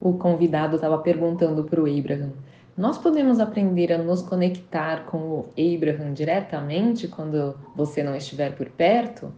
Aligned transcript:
O 0.00 0.12
convidado 0.12 0.76
estava 0.76 0.96
perguntando 0.98 1.64
para 1.64 1.82
o 1.82 1.98
Abraham: 1.98 2.30
Nós 2.76 2.96
podemos 2.96 3.40
aprender 3.40 3.92
a 3.92 3.98
nos 3.98 4.22
conectar 4.22 5.04
com 5.06 5.18
o 5.18 5.48
Abraham 5.58 6.12
diretamente 6.12 7.08
quando 7.08 7.58
você 7.74 8.00
não 8.04 8.14
estiver 8.14 8.54
por 8.54 8.70
perto? 8.70 9.32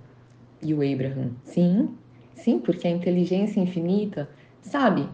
E 0.61 0.75
o 0.75 0.83
Abraham: 0.83 1.31
Sim, 1.45 1.97
sim, 2.35 2.59
porque 2.59 2.87
a 2.87 2.91
inteligência 2.91 3.59
infinita. 3.59 4.29
Sabe, 4.61 5.09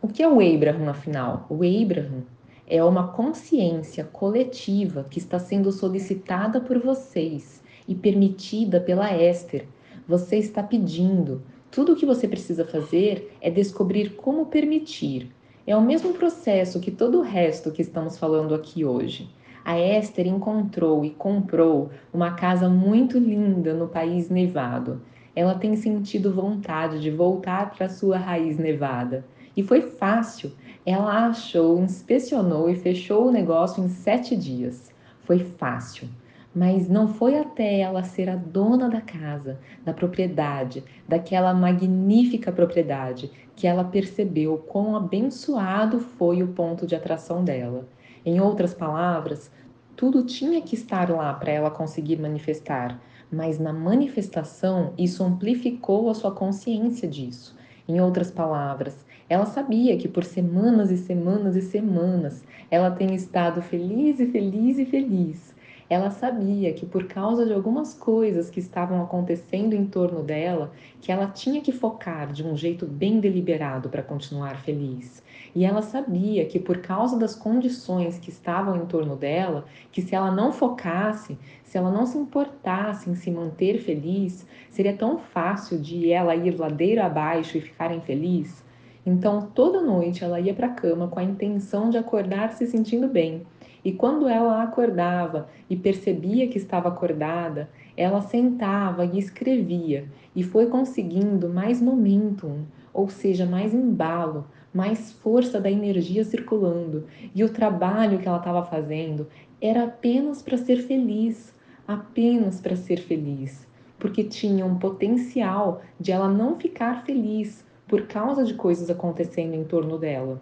o 0.00 0.06
que 0.06 0.22
é 0.22 0.28
o 0.28 0.34
Abraham 0.34 0.88
afinal? 0.88 1.46
O 1.50 1.56
Abraham 1.64 2.22
é 2.64 2.82
uma 2.84 3.08
consciência 3.08 4.04
coletiva 4.04 5.04
que 5.10 5.18
está 5.18 5.40
sendo 5.40 5.72
solicitada 5.72 6.60
por 6.60 6.78
vocês 6.78 7.60
e 7.88 7.94
permitida 7.96 8.80
pela 8.80 9.12
Esther. 9.12 9.66
Você 10.06 10.36
está 10.36 10.62
pedindo, 10.62 11.42
tudo 11.72 11.94
o 11.94 11.96
que 11.96 12.04
você 12.04 12.28
precisa 12.28 12.66
fazer 12.66 13.34
é 13.40 13.50
descobrir 13.50 14.10
como 14.10 14.44
permitir. 14.44 15.32
É 15.66 15.74
o 15.74 15.80
mesmo 15.80 16.12
processo 16.12 16.78
que 16.78 16.90
todo 16.90 17.18
o 17.18 17.22
resto 17.22 17.72
que 17.72 17.80
estamos 17.80 18.18
falando 18.18 18.54
aqui 18.54 18.84
hoje. 18.84 19.30
A 19.64 19.80
Esther 19.80 20.26
encontrou 20.26 21.02
e 21.02 21.08
comprou 21.08 21.88
uma 22.12 22.32
casa 22.32 22.68
muito 22.68 23.18
linda 23.18 23.72
no 23.72 23.88
país 23.88 24.28
nevado. 24.28 25.00
Ela 25.34 25.54
tem 25.54 25.74
sentido 25.74 26.30
vontade 26.30 27.00
de 27.00 27.10
voltar 27.10 27.70
para 27.70 27.88
sua 27.88 28.18
raiz 28.18 28.58
nevada. 28.58 29.24
E 29.56 29.62
foi 29.62 29.80
fácil. 29.80 30.52
Ela 30.84 31.28
achou, 31.28 31.80
inspecionou 31.80 32.68
e 32.68 32.74
fechou 32.74 33.28
o 33.28 33.32
negócio 33.32 33.82
em 33.82 33.88
sete 33.88 34.36
dias. 34.36 34.92
Foi 35.20 35.38
fácil. 35.38 36.06
Mas 36.54 36.86
não 36.86 37.08
foi 37.08 37.38
até 37.38 37.80
ela 37.80 38.02
ser 38.02 38.28
a 38.28 38.36
dona 38.36 38.86
da 38.88 39.00
casa, 39.00 39.58
da 39.82 39.94
propriedade, 39.94 40.84
daquela 41.08 41.54
magnífica 41.54 42.52
propriedade, 42.52 43.30
que 43.56 43.66
ela 43.66 43.84
percebeu 43.84 44.58
quão 44.58 44.94
abençoado 44.94 45.98
foi 45.98 46.42
o 46.42 46.48
ponto 46.48 46.86
de 46.86 46.94
atração 46.94 47.42
dela. 47.42 47.88
Em 48.24 48.38
outras 48.38 48.74
palavras, 48.74 49.50
tudo 49.96 50.24
tinha 50.24 50.60
que 50.60 50.74
estar 50.74 51.08
lá 51.10 51.32
para 51.32 51.50
ela 51.50 51.70
conseguir 51.70 52.20
manifestar, 52.20 53.00
mas 53.30 53.58
na 53.58 53.72
manifestação 53.72 54.92
isso 54.98 55.24
amplificou 55.24 56.10
a 56.10 56.14
sua 56.14 56.32
consciência 56.32 57.08
disso. 57.08 57.56
Em 57.88 57.98
outras 57.98 58.30
palavras, 58.30 59.06
ela 59.26 59.46
sabia 59.46 59.96
que 59.96 60.06
por 60.06 60.24
semanas 60.24 60.90
e 60.90 60.98
semanas 60.98 61.56
e 61.56 61.62
semanas 61.62 62.44
ela 62.70 62.90
tem 62.90 63.14
estado 63.14 63.62
feliz 63.62 64.20
e 64.20 64.26
feliz 64.26 64.78
e 64.78 64.84
feliz 64.84 65.51
ela 65.92 66.10
sabia 66.10 66.72
que 66.72 66.86
por 66.86 67.04
causa 67.04 67.44
de 67.44 67.52
algumas 67.52 67.92
coisas 67.92 68.48
que 68.48 68.60
estavam 68.60 69.02
acontecendo 69.02 69.74
em 69.74 69.84
torno 69.84 70.22
dela, 70.22 70.72
que 71.00 71.12
ela 71.12 71.26
tinha 71.26 71.60
que 71.60 71.70
focar 71.70 72.32
de 72.32 72.42
um 72.42 72.56
jeito 72.56 72.86
bem 72.86 73.20
deliberado 73.20 73.90
para 73.90 74.02
continuar 74.02 74.56
feliz. 74.62 75.22
E 75.54 75.64
ela 75.64 75.82
sabia 75.82 76.46
que 76.46 76.58
por 76.58 76.78
causa 76.78 77.18
das 77.18 77.34
condições 77.34 78.18
que 78.18 78.30
estavam 78.30 78.76
em 78.76 78.86
torno 78.86 79.16
dela, 79.16 79.66
que 79.90 80.00
se 80.00 80.14
ela 80.14 80.30
não 80.30 80.50
focasse, 80.50 81.38
se 81.62 81.76
ela 81.76 81.90
não 81.90 82.06
se 82.06 82.16
importasse 82.16 83.10
em 83.10 83.14
se 83.14 83.30
manter 83.30 83.78
feliz, 83.78 84.46
seria 84.70 84.96
tão 84.96 85.18
fácil 85.18 85.78
de 85.78 86.10
ela 86.10 86.34
ir 86.34 86.58
ladeira 86.58 87.04
abaixo 87.04 87.58
e 87.58 87.60
ficar 87.60 87.94
infeliz. 87.94 88.64
Então, 89.04 89.50
toda 89.54 89.82
noite 89.82 90.24
ela 90.24 90.40
ia 90.40 90.54
para 90.54 90.68
a 90.68 90.74
cama 90.74 91.08
com 91.08 91.18
a 91.18 91.24
intenção 91.24 91.90
de 91.90 91.98
acordar 91.98 92.52
se 92.52 92.66
sentindo 92.66 93.08
bem 93.08 93.44
e 93.84 93.92
quando 93.92 94.28
ela 94.28 94.62
acordava 94.62 95.48
e 95.68 95.76
percebia 95.76 96.46
que 96.46 96.56
estava 96.56 96.88
acordada, 96.88 97.68
ela 97.96 98.22
sentava 98.22 99.04
e 99.04 99.18
escrevia 99.18 100.08
e 100.36 100.42
foi 100.44 100.66
conseguindo 100.66 101.48
mais 101.48 101.82
momentum, 101.82 102.64
ou 102.94 103.08
seja, 103.08 103.44
mais 103.44 103.74
embalo, 103.74 104.46
mais 104.72 105.12
força 105.12 105.60
da 105.60 105.70
energia 105.70 106.24
circulando. 106.24 107.06
E 107.34 107.42
o 107.42 107.48
trabalho 107.48 108.18
que 108.20 108.28
ela 108.28 108.38
estava 108.38 108.64
fazendo 108.64 109.26
era 109.60 109.84
apenas 109.84 110.42
para 110.42 110.56
ser 110.56 110.76
feliz, 110.82 111.52
apenas 111.86 112.60
para 112.60 112.76
ser 112.76 113.00
feliz, 113.00 113.66
porque 113.98 114.22
tinha 114.22 114.64
um 114.64 114.78
potencial 114.78 115.82
de 115.98 116.12
ela 116.12 116.28
não 116.28 116.56
ficar 116.58 117.04
feliz 117.04 117.64
por 117.88 118.06
causa 118.06 118.44
de 118.44 118.54
coisas 118.54 118.88
acontecendo 118.88 119.54
em 119.54 119.64
torno 119.64 119.98
dela 119.98 120.40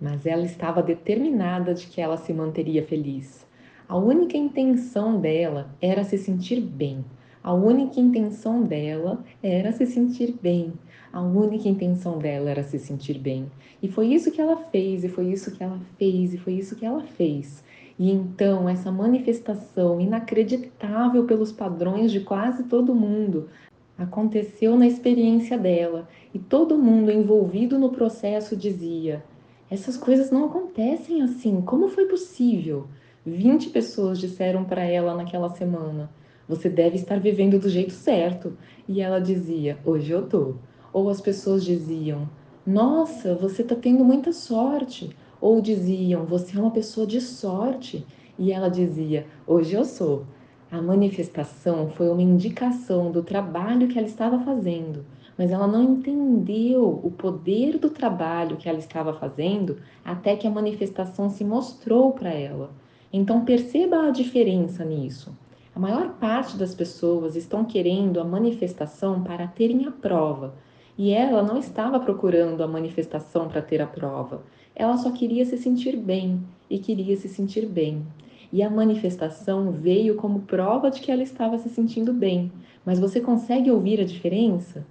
mas 0.00 0.26
ela 0.26 0.44
estava 0.44 0.82
determinada 0.82 1.74
de 1.74 1.86
que 1.86 2.00
ela 2.00 2.16
se 2.16 2.32
manteria 2.32 2.82
feliz. 2.82 3.46
A 3.88 3.96
única 3.96 4.36
intenção 4.36 5.20
dela 5.20 5.70
era 5.80 6.04
se 6.04 6.18
sentir 6.18 6.60
bem. 6.60 7.04
A 7.42 7.52
única 7.54 7.98
intenção 7.98 8.62
dela 8.62 9.24
era 9.42 9.72
se 9.72 9.86
sentir 9.86 10.36
bem. 10.42 10.72
A 11.12 11.22
única 11.22 11.68
intenção 11.68 12.18
dela 12.18 12.50
era 12.50 12.62
se 12.62 12.78
sentir 12.78 13.18
bem. 13.18 13.50
E 13.82 13.88
foi 13.88 14.08
isso 14.08 14.30
que 14.30 14.40
ela 14.40 14.56
fez, 14.56 15.04
e 15.04 15.08
foi 15.08 15.32
isso 15.32 15.50
que 15.52 15.62
ela 15.62 15.80
fez, 15.96 16.34
e 16.34 16.38
foi 16.38 16.54
isso 16.54 16.76
que 16.76 16.84
ela 16.84 17.02
fez. 17.02 17.64
E 17.98 18.10
então, 18.10 18.68
essa 18.68 18.92
manifestação 18.92 20.00
inacreditável 20.00 21.24
pelos 21.24 21.50
padrões 21.50 22.12
de 22.12 22.20
quase 22.20 22.64
todo 22.64 22.94
mundo 22.94 23.48
aconteceu 23.96 24.76
na 24.76 24.86
experiência 24.86 25.58
dela, 25.58 26.08
e 26.32 26.38
todo 26.38 26.78
mundo 26.78 27.10
envolvido 27.10 27.78
no 27.78 27.90
processo 27.90 28.56
dizia: 28.56 29.24
essas 29.70 29.96
coisas 29.98 30.30
não 30.30 30.46
acontecem 30.46 31.20
assim. 31.20 31.60
Como 31.60 31.88
foi 31.88 32.06
possível? 32.06 32.86
20 33.26 33.68
pessoas 33.68 34.18
disseram 34.18 34.64
para 34.64 34.82
ela 34.82 35.14
naquela 35.14 35.50
semana: 35.50 36.10
Você 36.48 36.70
deve 36.70 36.96
estar 36.96 37.20
vivendo 37.20 37.58
do 37.58 37.68
jeito 37.68 37.92
certo. 37.92 38.56
E 38.88 39.02
ela 39.02 39.20
dizia: 39.20 39.78
Hoje 39.84 40.10
eu 40.10 40.26
tô. 40.26 40.54
Ou 40.92 41.10
as 41.10 41.20
pessoas 41.20 41.64
diziam: 41.64 42.28
Nossa, 42.66 43.34
você 43.34 43.60
está 43.60 43.74
tendo 43.74 44.04
muita 44.04 44.32
sorte. 44.32 45.14
Ou 45.40 45.60
diziam: 45.60 46.24
Você 46.24 46.56
é 46.56 46.60
uma 46.60 46.70
pessoa 46.70 47.06
de 47.06 47.20
sorte. 47.20 48.06
E 48.38 48.50
ela 48.50 48.70
dizia: 48.70 49.26
Hoje 49.46 49.74
eu 49.74 49.84
sou. 49.84 50.24
A 50.70 50.80
manifestação 50.80 51.90
foi 51.90 52.08
uma 52.10 52.22
indicação 52.22 53.10
do 53.10 53.22
trabalho 53.22 53.88
que 53.88 53.98
ela 53.98 54.06
estava 54.06 54.38
fazendo 54.38 55.04
mas 55.38 55.52
ela 55.52 55.68
não 55.68 55.84
entendeu 55.84 57.00
o 57.02 57.12
poder 57.12 57.78
do 57.78 57.88
trabalho 57.88 58.56
que 58.56 58.68
ela 58.68 58.78
estava 58.78 59.14
fazendo 59.14 59.78
até 60.04 60.34
que 60.34 60.48
a 60.48 60.50
manifestação 60.50 61.30
se 61.30 61.44
mostrou 61.44 62.12
para 62.12 62.30
ela. 62.30 62.70
Então 63.12 63.44
perceba 63.44 64.08
a 64.08 64.10
diferença 64.10 64.84
nisso. 64.84 65.32
A 65.74 65.78
maior 65.78 66.14
parte 66.14 66.56
das 66.56 66.74
pessoas 66.74 67.36
estão 67.36 67.64
querendo 67.64 68.20
a 68.20 68.24
manifestação 68.24 69.22
para 69.22 69.46
terem 69.46 69.86
a 69.86 69.92
prova, 69.92 70.54
e 70.98 71.12
ela 71.12 71.40
não 71.40 71.56
estava 71.56 72.00
procurando 72.00 72.60
a 72.60 72.66
manifestação 72.66 73.48
para 73.48 73.62
ter 73.62 73.80
a 73.80 73.86
prova. 73.86 74.42
Ela 74.74 74.96
só 74.96 75.12
queria 75.12 75.44
se 75.44 75.56
sentir 75.56 75.96
bem 75.96 76.42
e 76.68 76.80
queria 76.80 77.16
se 77.16 77.28
sentir 77.28 77.64
bem. 77.64 78.04
E 78.52 78.60
a 78.60 78.68
manifestação 78.68 79.70
veio 79.70 80.16
como 80.16 80.40
prova 80.40 80.90
de 80.90 81.00
que 81.00 81.12
ela 81.12 81.22
estava 81.22 81.56
se 81.58 81.68
sentindo 81.68 82.12
bem. 82.12 82.50
Mas 82.84 82.98
você 82.98 83.20
consegue 83.20 83.70
ouvir 83.70 84.00
a 84.00 84.04
diferença? 84.04 84.84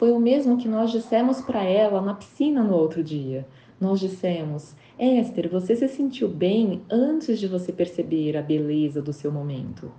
Foi 0.00 0.12
o 0.12 0.18
mesmo 0.18 0.56
que 0.56 0.66
nós 0.66 0.90
dissemos 0.90 1.42
para 1.42 1.62
ela 1.62 2.00
na 2.00 2.14
piscina 2.14 2.62
no 2.62 2.74
outro 2.74 3.04
dia. 3.04 3.46
Nós 3.78 4.00
dissemos: 4.00 4.74
Esther, 4.98 5.50
você 5.50 5.76
se 5.76 5.86
sentiu 5.88 6.26
bem 6.26 6.80
antes 6.90 7.38
de 7.38 7.46
você 7.46 7.70
perceber 7.70 8.34
a 8.34 8.40
beleza 8.40 9.02
do 9.02 9.12
seu 9.12 9.30
momento. 9.30 9.92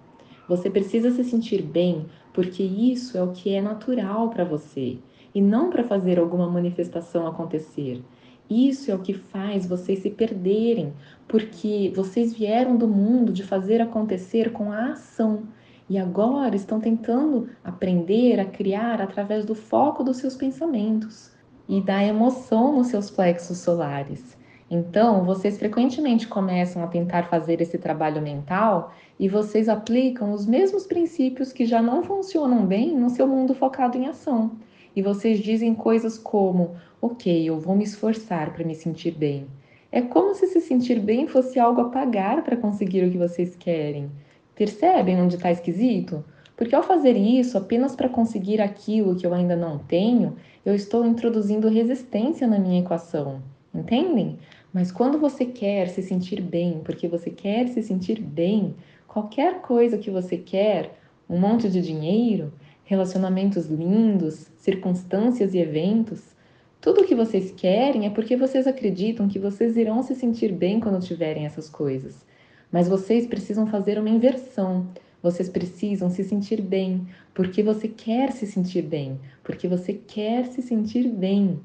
Você 0.49 0.71
precisa 0.71 1.11
se 1.11 1.23
sentir 1.23 1.61
bem 1.61 2.07
porque 2.33 2.63
isso 2.63 3.15
é 3.15 3.21
o 3.21 3.31
que 3.31 3.53
é 3.53 3.61
natural 3.61 4.31
para 4.31 4.43
você 4.43 4.97
e 5.35 5.39
não 5.39 5.69
para 5.69 5.83
fazer 5.83 6.17
alguma 6.17 6.49
manifestação 6.49 7.27
acontecer. 7.27 8.01
Isso 8.49 8.89
é 8.89 8.95
o 8.95 9.03
que 9.03 9.13
faz 9.13 9.67
vocês 9.67 9.99
se 9.99 10.09
perderem, 10.09 10.93
porque 11.27 11.93
vocês 11.95 12.33
vieram 12.33 12.75
do 12.75 12.87
mundo 12.87 13.31
de 13.31 13.43
fazer 13.43 13.79
acontecer 13.79 14.51
com 14.51 14.71
a 14.71 14.93
ação 14.93 15.43
e 15.91 15.97
agora 15.97 16.55
estão 16.55 16.79
tentando 16.79 17.49
aprender 17.61 18.39
a 18.39 18.45
criar 18.45 19.01
através 19.01 19.43
do 19.43 19.53
foco 19.53 20.05
dos 20.05 20.15
seus 20.15 20.37
pensamentos 20.37 21.33
e 21.67 21.81
da 21.81 22.01
emoção 22.01 22.77
nos 22.77 22.87
seus 22.87 23.11
plexos 23.11 23.57
solares. 23.57 24.37
Então, 24.69 25.25
vocês 25.25 25.57
frequentemente 25.57 26.29
começam 26.29 26.81
a 26.81 26.87
tentar 26.87 27.23
fazer 27.23 27.59
esse 27.59 27.77
trabalho 27.77 28.21
mental 28.21 28.93
e 29.19 29.27
vocês 29.27 29.67
aplicam 29.67 30.31
os 30.31 30.45
mesmos 30.45 30.87
princípios 30.87 31.51
que 31.51 31.65
já 31.65 31.81
não 31.81 32.01
funcionam 32.03 32.65
bem 32.65 32.95
no 32.97 33.09
seu 33.09 33.27
mundo 33.27 33.53
focado 33.53 33.97
em 33.97 34.07
ação. 34.07 34.51
E 34.95 35.01
vocês 35.01 35.39
dizem 35.39 35.75
coisas 35.75 36.17
como: 36.17 36.73
Ok, 37.01 37.43
eu 37.43 37.59
vou 37.59 37.75
me 37.75 37.83
esforçar 37.83 38.53
para 38.53 38.63
me 38.63 38.75
sentir 38.75 39.11
bem. 39.11 39.45
É 39.91 40.01
como 40.01 40.33
se 40.35 40.47
se 40.47 40.61
sentir 40.61 41.01
bem 41.01 41.27
fosse 41.27 41.59
algo 41.59 41.81
a 41.81 41.89
pagar 41.89 42.45
para 42.45 42.55
conseguir 42.55 43.05
o 43.05 43.11
que 43.11 43.17
vocês 43.17 43.57
querem. 43.57 44.09
Percebem 44.61 45.19
onde 45.19 45.37
está 45.37 45.49
esquisito? 45.49 46.23
Porque 46.55 46.75
ao 46.75 46.83
fazer 46.83 47.17
isso 47.17 47.57
apenas 47.57 47.95
para 47.95 48.07
conseguir 48.07 48.61
aquilo 48.61 49.15
que 49.15 49.25
eu 49.25 49.33
ainda 49.33 49.55
não 49.55 49.79
tenho, 49.79 50.35
eu 50.63 50.75
estou 50.75 51.03
introduzindo 51.03 51.67
resistência 51.67 52.45
na 52.45 52.59
minha 52.59 52.79
equação. 52.79 53.41
Entendem? 53.73 54.37
Mas 54.71 54.91
quando 54.91 55.17
você 55.17 55.47
quer 55.47 55.87
se 55.87 56.03
sentir 56.03 56.41
bem, 56.43 56.79
porque 56.83 57.07
você 57.07 57.31
quer 57.31 57.69
se 57.69 57.81
sentir 57.81 58.21
bem, 58.21 58.75
qualquer 59.07 59.61
coisa 59.61 59.97
que 59.97 60.11
você 60.11 60.37
quer, 60.37 60.95
um 61.27 61.39
monte 61.39 61.67
de 61.67 61.81
dinheiro, 61.81 62.53
relacionamentos 62.83 63.65
lindos, 63.65 64.51
circunstâncias 64.57 65.55
e 65.55 65.57
eventos, 65.57 66.35
Tudo 66.81 67.01
o 67.01 67.05
que 67.05 67.13
vocês 67.13 67.51
querem 67.51 68.07
é 68.07 68.11
porque 68.11 68.35
vocês 68.35 68.65
acreditam 68.65 69.27
que 69.27 69.37
vocês 69.37 69.77
irão 69.77 70.01
se 70.01 70.15
sentir 70.15 70.51
bem 70.51 70.79
quando 70.79 70.99
tiverem 70.99 71.45
essas 71.45 71.69
coisas. 71.69 72.25
Mas 72.71 72.87
vocês 72.87 73.27
precisam 73.27 73.67
fazer 73.67 73.99
uma 73.99 74.09
inversão. 74.09 74.87
Vocês 75.21 75.49
precisam 75.49 76.09
se 76.09 76.23
sentir 76.23 76.61
bem, 76.61 77.07
porque 77.33 77.61
você 77.61 77.87
quer 77.87 78.31
se 78.31 78.47
sentir 78.47 78.81
bem, 78.81 79.19
porque 79.43 79.67
você 79.67 79.93
quer 79.93 80.47
se 80.47 80.61
sentir 80.61 81.07
bem. 81.07 81.59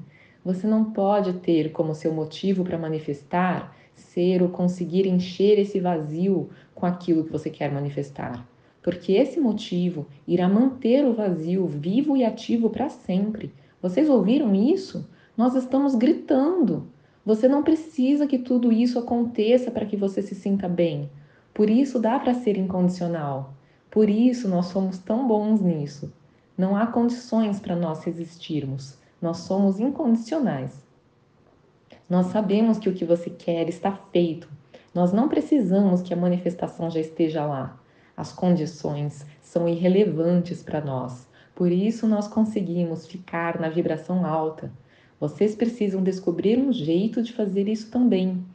Você 0.45 0.67
não 0.67 0.91
pode 0.91 1.33
ter 1.39 1.71
como 1.71 1.95
seu 1.95 2.13
motivo 2.13 2.63
para 2.63 2.77
manifestar 2.77 3.75
ser 3.97 4.41
ou 4.41 4.49
conseguir 4.49 5.07
encher 5.07 5.59
esse 5.59 5.79
vazio 5.79 6.49
com 6.73 6.85
aquilo 6.85 7.23
que 7.23 7.31
você 7.31 7.49
quer 7.49 7.71
manifestar, 7.71 8.47
porque 8.81 9.13
esse 9.13 9.39
motivo 9.39 10.05
irá 10.27 10.47
manter 10.47 11.03
o 11.03 11.13
vazio 11.13 11.65
vivo 11.65 12.15
e 12.15 12.23
ativo 12.23 12.69
para 12.69 12.89
sempre. 12.89 13.51
Vocês 13.81 14.07
ouviram 14.09 14.53
isso? 14.55 15.09
Nós 15.35 15.55
estamos 15.55 15.95
gritando. 15.95 16.87
Você 17.27 17.45
não 17.45 17.61
precisa 17.61 18.25
que 18.25 18.39
tudo 18.39 18.71
isso 18.71 18.97
aconteça 18.97 19.69
para 19.69 19.85
que 19.85 19.97
você 19.97 20.21
se 20.21 20.33
sinta 20.33 20.65
bem. 20.69 21.11
Por 21.53 21.69
isso 21.69 21.99
dá 21.99 22.17
para 22.17 22.33
ser 22.33 22.57
incondicional. 22.57 23.53
Por 23.91 24.09
isso 24.09 24.47
nós 24.47 24.67
somos 24.67 24.97
tão 24.97 25.27
bons 25.27 25.59
nisso. 25.59 26.09
Não 26.57 26.73
há 26.73 26.87
condições 26.87 27.59
para 27.59 27.75
nós 27.75 28.01
resistirmos. 28.05 28.97
Nós 29.21 29.39
somos 29.39 29.77
incondicionais. 29.77 30.87
Nós 32.09 32.27
sabemos 32.27 32.77
que 32.77 32.87
o 32.87 32.93
que 32.93 33.03
você 33.03 33.29
quer 33.29 33.67
está 33.67 33.91
feito. 33.91 34.47
Nós 34.95 35.11
não 35.11 35.27
precisamos 35.27 36.01
que 36.01 36.13
a 36.13 36.17
manifestação 36.17 36.89
já 36.89 37.01
esteja 37.01 37.45
lá. 37.45 37.77
As 38.15 38.31
condições 38.31 39.25
são 39.41 39.67
irrelevantes 39.67 40.63
para 40.63 40.79
nós. 40.79 41.27
Por 41.53 41.73
isso 41.73 42.07
nós 42.07 42.25
conseguimos 42.25 43.05
ficar 43.05 43.59
na 43.59 43.67
vibração 43.67 44.25
alta. 44.25 44.71
Vocês 45.19 45.55
precisam 45.55 46.03
descobrir 46.03 46.59
um 46.59 46.71
jeito 46.71 47.21
de 47.21 47.33
fazer 47.33 47.67
isso 47.67 47.89
também. 47.89 48.45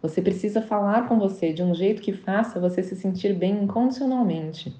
Você 0.00 0.22
precisa 0.22 0.62
falar 0.62 1.08
com 1.08 1.18
você 1.18 1.52
de 1.52 1.62
um 1.62 1.74
jeito 1.74 2.02
que 2.02 2.12
faça 2.12 2.60
você 2.60 2.82
se 2.82 2.94
sentir 2.94 3.34
bem 3.34 3.64
incondicionalmente. 3.64 4.74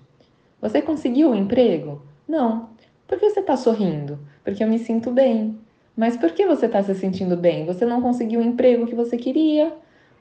Você 0.61 0.81
conseguiu 0.81 1.29
o 1.29 1.33
um 1.33 1.35
emprego? 1.35 2.03
Não. 2.29 2.71
Por 3.07 3.19
que 3.19 3.29
você 3.29 3.41
está 3.41 3.57
sorrindo? 3.57 4.19
Porque 4.45 4.63
eu 4.63 4.69
me 4.69 4.79
sinto 4.79 5.11
bem. 5.11 5.59
Mas 5.97 6.17
por 6.17 6.31
que 6.31 6.47
você 6.47 6.67
está 6.67 6.83
se 6.83 6.95
sentindo 6.95 7.37
bem? 7.37 7.67
Você 7.67 7.85
não 7.85 8.01
conseguiu 8.01 8.41
o 8.41 8.43
emprego 8.43 8.87
que 8.87 8.95
você 8.95 9.17
queria. 9.17 9.73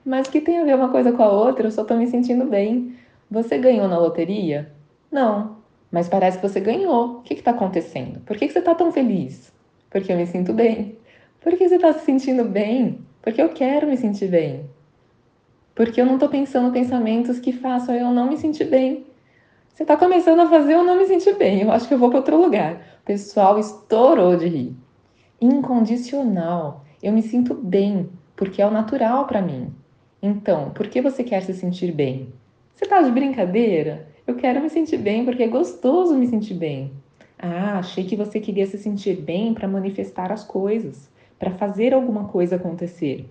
Mas 0.04 0.28
que 0.28 0.42
tem 0.42 0.60
a 0.60 0.66
ver 0.66 0.76
uma 0.76 0.90
coisa 0.90 1.12
com 1.12 1.24
a 1.24 1.32
outra? 1.32 1.68
Eu 1.68 1.72
só 1.72 1.84
estou 1.84 1.98
me 1.98 2.08
sentindo 2.08 2.46
bem. 2.46 2.96
Você 3.30 3.58
ganhou 3.58 3.88
na 3.88 3.98
loteria? 3.98 4.72
Não. 5.12 5.58
Mas 5.92 6.10
parece 6.10 6.40
que 6.40 6.48
você 6.48 6.60
ganhou. 6.60 7.18
O 7.18 7.22
que 7.22 7.34
está 7.34 7.52
acontecendo? 7.52 8.20
Por 8.22 8.38
que, 8.38 8.48
que 8.48 8.54
você 8.54 8.60
está 8.60 8.74
tão 8.74 8.92
feliz? 8.92 9.54
Porque 9.90 10.12
eu 10.12 10.18
me 10.18 10.26
sinto 10.26 10.54
bem. 10.54 10.98
Por 11.42 11.58
que 11.58 11.68
você 11.68 11.76
está 11.76 11.92
se 11.92 12.06
sentindo 12.06 12.44
bem? 12.46 13.00
Porque 13.22 13.42
eu 13.42 13.50
quero 13.50 13.88
me 13.88 13.98
sentir 13.98 14.28
bem. 14.28 14.70
Porque 15.74 16.00
eu 16.00 16.06
não 16.06 16.14
estou 16.14 16.30
pensando 16.30 16.72
pensamentos 16.72 17.40
que 17.40 17.52
façam 17.52 17.96
eu 17.96 18.12
não 18.12 18.30
me 18.30 18.38
sentir 18.38 18.66
bem. 18.66 19.06
Você 19.74 19.84
está 19.84 19.98
começando 19.98 20.42
a 20.42 20.50
fazer 20.50 20.74
eu 20.74 20.84
não 20.84 20.98
me 20.98 21.06
sentir 21.06 21.36
bem. 21.36 21.62
Eu 21.62 21.72
acho 21.72 21.88
que 21.88 21.94
eu 21.94 21.98
vou 21.98 22.10
para 22.10 22.20
outro 22.20 22.40
lugar. 22.40 22.76
O 23.02 23.06
pessoal 23.06 23.58
estourou 23.58 24.36
de 24.36 24.48
rir. 24.48 24.76
Incondicional. 25.42 26.86
Eu 27.02 27.12
me 27.12 27.24
sinto 27.24 27.56
bem, 27.56 28.08
porque 28.36 28.62
é 28.62 28.68
o 28.68 28.72
natural 28.72 29.26
para 29.26 29.42
mim. 29.42 29.74
Então, 30.22 30.70
por 30.70 30.88
que 30.88 31.02
você 31.02 31.24
quer 31.24 31.42
se 31.42 31.54
sentir 31.54 31.92
bem? 31.92 32.32
Você 32.76 32.86
está 32.86 33.02
de 33.02 33.12
brincadeira? 33.12 34.08
Eu 34.28 34.36
quero 34.36 34.62
me 34.62 34.70
sentir 34.70 34.98
bem 34.98 35.26
porque 35.26 35.42
é 35.42 35.48
gostoso 35.48 36.16
me 36.16 36.28
sentir 36.28 36.54
bem. 36.54 36.92
Ah, 37.40 37.80
achei 37.80 38.04
que 38.04 38.16
você 38.16 38.40
queria 38.40 38.68
se 38.68 38.78
sentir 38.78 39.16
bem 39.16 39.56
para 39.56 39.68
manifestar 39.68 40.32
as 40.32 40.44
coisas, 40.44 41.10
para 41.42 41.50
fazer 41.50 41.92
alguma 41.92 42.26
coisa 42.26 42.58
acontecer. 42.58 43.26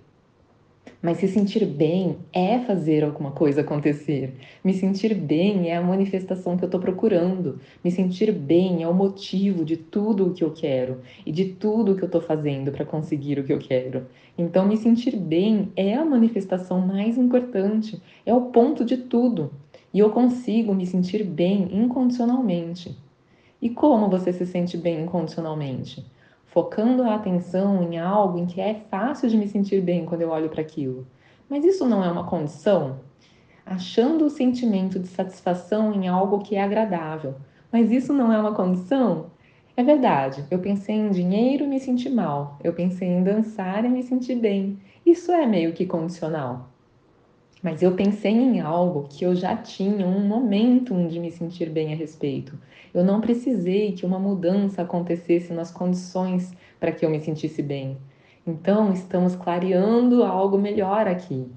Mas 1.01 1.19
se 1.19 1.29
sentir 1.29 1.65
bem 1.65 2.17
é 2.33 2.59
fazer 2.59 3.05
alguma 3.05 3.31
coisa 3.31 3.61
acontecer. 3.61 4.33
Me 4.61 4.73
sentir 4.73 5.15
bem 5.15 5.69
é 5.69 5.77
a 5.77 5.81
manifestação 5.81 6.57
que 6.57 6.63
eu 6.65 6.67
estou 6.67 6.81
procurando. 6.81 7.61
Me 7.81 7.89
sentir 7.89 8.33
bem 8.33 8.83
é 8.83 8.87
o 8.87 8.93
motivo 8.93 9.63
de 9.63 9.77
tudo 9.77 10.27
o 10.27 10.33
que 10.33 10.43
eu 10.43 10.51
quero 10.51 10.99
e 11.25 11.31
de 11.31 11.45
tudo 11.45 11.93
o 11.93 11.95
que 11.95 12.03
eu 12.03 12.07
estou 12.07 12.19
fazendo 12.19 12.69
para 12.69 12.83
conseguir 12.83 13.39
o 13.39 13.45
que 13.45 13.53
eu 13.53 13.59
quero. 13.59 14.05
Então, 14.37 14.67
me 14.67 14.75
sentir 14.75 15.15
bem 15.15 15.71
é 15.77 15.93
a 15.93 16.03
manifestação 16.03 16.81
mais 16.81 17.17
importante, 17.17 18.01
é 18.25 18.33
o 18.33 18.47
ponto 18.47 18.83
de 18.83 18.97
tudo 18.97 19.51
e 19.93 19.99
eu 19.99 20.09
consigo 20.09 20.75
me 20.75 20.85
sentir 20.85 21.23
bem 21.23 21.69
incondicionalmente. 21.71 22.93
E 23.61 23.69
como 23.69 24.09
você 24.09 24.33
se 24.33 24.45
sente 24.45 24.75
bem 24.75 25.03
incondicionalmente? 25.03 26.05
Focando 26.51 27.03
a 27.03 27.15
atenção 27.15 27.81
em 27.81 27.97
algo 27.97 28.37
em 28.37 28.45
que 28.45 28.59
é 28.59 28.73
fácil 28.73 29.29
de 29.29 29.37
me 29.37 29.47
sentir 29.47 29.81
bem 29.81 30.05
quando 30.05 30.21
eu 30.21 30.29
olho 30.29 30.49
para 30.49 30.61
aquilo. 30.61 31.07
Mas 31.49 31.63
isso 31.63 31.87
não 31.87 32.03
é 32.03 32.11
uma 32.11 32.25
condição? 32.25 32.99
Achando 33.65 34.25
o 34.25 34.29
sentimento 34.29 34.99
de 34.99 35.07
satisfação 35.07 35.93
em 35.93 36.09
algo 36.09 36.39
que 36.39 36.57
é 36.57 36.61
agradável. 36.61 37.35
Mas 37.71 37.89
isso 37.89 38.11
não 38.11 38.33
é 38.33 38.37
uma 38.37 38.53
condição? 38.53 39.31
É 39.77 39.83
verdade, 39.83 40.43
eu 40.51 40.59
pensei 40.59 40.95
em 40.95 41.09
dinheiro 41.09 41.63
e 41.63 41.67
me 41.67 41.79
senti 41.79 42.09
mal. 42.09 42.59
Eu 42.61 42.73
pensei 42.73 43.07
em 43.07 43.23
dançar 43.23 43.85
e 43.85 43.89
me 43.89 44.03
senti 44.03 44.35
bem. 44.35 44.77
Isso 45.05 45.31
é 45.31 45.45
meio 45.45 45.71
que 45.71 45.85
condicional. 45.85 46.70
Mas 47.61 47.83
eu 47.83 47.93
pensei 47.93 48.31
em 48.31 48.59
algo 48.59 49.07
que 49.07 49.23
eu 49.23 49.35
já 49.35 49.55
tinha 49.55 50.07
um 50.07 50.27
momento 50.27 50.95
de 51.07 51.19
me 51.19 51.31
sentir 51.31 51.69
bem 51.69 51.93
a 51.93 51.95
respeito. 51.95 52.57
Eu 52.93 53.03
não 53.03 53.21
precisei 53.21 53.91
que 53.91 54.05
uma 54.05 54.17
mudança 54.17 54.81
acontecesse 54.81 55.53
nas 55.53 55.71
condições 55.71 56.51
para 56.79 56.91
que 56.91 57.05
eu 57.05 57.09
me 57.09 57.21
sentisse 57.21 57.61
bem. 57.61 57.97
Então, 58.45 58.91
estamos 58.91 59.35
clareando 59.35 60.23
algo 60.23 60.57
melhor 60.57 61.07
aqui. 61.07 61.47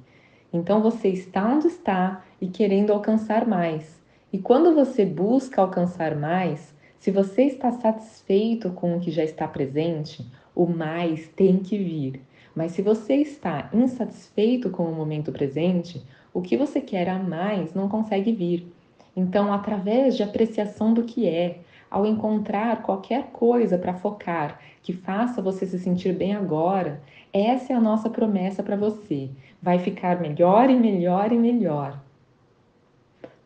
Então, 0.53 0.83
você 0.83 1.09
está 1.09 1.49
onde 1.49 1.69
está 1.69 2.23
e 2.39 2.49
querendo 2.49 2.93
alcançar 2.93 3.47
mais. 3.47 4.03
E 4.31 4.39
quando 4.39 4.75
você 4.75 5.07
busca 5.07 5.63
alcançar 5.63 6.15
mais, 6.15 6.75
se 6.99 7.11
você 7.11 7.43
está 7.43 7.73
satisfeito 7.73 8.71
com 8.71 8.97
o 8.97 9.01
que 9.01 9.11
já 9.11 9.25
está 9.25 9.49
presente, 9.49 10.27
o 10.55 10.67
mais 10.67 11.29
tem 11.29 11.59
que 11.59 11.77
vir. 11.77 12.21
Mas 12.55 12.73
se 12.73 12.83
você 12.83 13.15
está 13.17 13.69
insatisfeito 13.73 14.71
com 14.71 14.85
o 14.85 14.95
momento 14.95 15.33
presente, 15.33 16.03
o 16.33 16.41
que 16.41 16.57
você 16.57 16.81
quer 16.81 17.09
a 17.09 17.19
mais 17.19 17.75
não 17.75 17.89
consegue 17.89 18.33
vir. 18.33 18.67
Então, 19.17 19.53
através 19.53 20.17
de 20.17 20.23
apreciação 20.23 20.93
do 20.93 21.05
que 21.05 21.29
é, 21.29 21.59
ao 21.91 22.05
encontrar 22.05 22.83
qualquer 22.83 23.31
coisa 23.33 23.79
para 23.79 23.95
focar 23.95 24.59
que 24.83 24.93
faça 24.93 25.41
você 25.41 25.65
se 25.65 25.79
sentir 25.79 26.13
bem 26.13 26.35
agora, 26.35 27.01
essa 27.33 27.73
é 27.73 27.77
a 27.77 27.81
nossa 27.81 28.11
promessa 28.11 28.63
para 28.63 28.77
você. 28.77 29.31
Vai 29.63 29.79
ficar 29.79 30.21
melhor 30.21 30.69
e 30.69 30.77
melhor 30.77 31.33
e 31.33 31.39
melhor. 31.39 32.01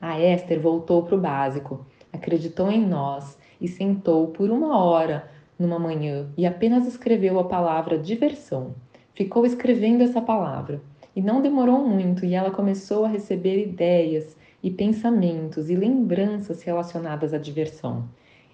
A 0.01 0.21
Esther 0.21 0.61
voltou 0.61 1.03
para 1.03 1.15
o 1.15 1.21
básico, 1.21 1.85
acreditou 2.13 2.71
em 2.71 2.87
nós 2.87 3.39
e 3.61 3.69
sentou 3.69 4.29
por 4.29 4.51
uma 4.51 4.83
hora 4.83 5.31
numa 5.59 5.79
manhã 5.79 6.29
e 6.37 6.47
apenas 6.47 6.87
escreveu 6.87 7.39
a 7.39 7.45
palavra 7.45 7.99
diversão 7.99 8.75
ficou 9.19 9.45
escrevendo 9.45 10.05
essa 10.05 10.23
palavra. 10.23 10.81
E 11.17 11.21
não 11.21 11.43
demorou 11.43 11.85
muito 11.85 12.25
e 12.25 12.37
ela 12.37 12.53
começou 12.53 13.05
a 13.05 13.09
receber 13.09 13.61
ideias 13.61 14.37
e 14.63 14.71
pensamentos 14.71 15.69
e 15.69 15.75
lembranças 15.75 16.63
relacionadas 16.63 17.35
à 17.35 17.39
diversão. 17.39 18.09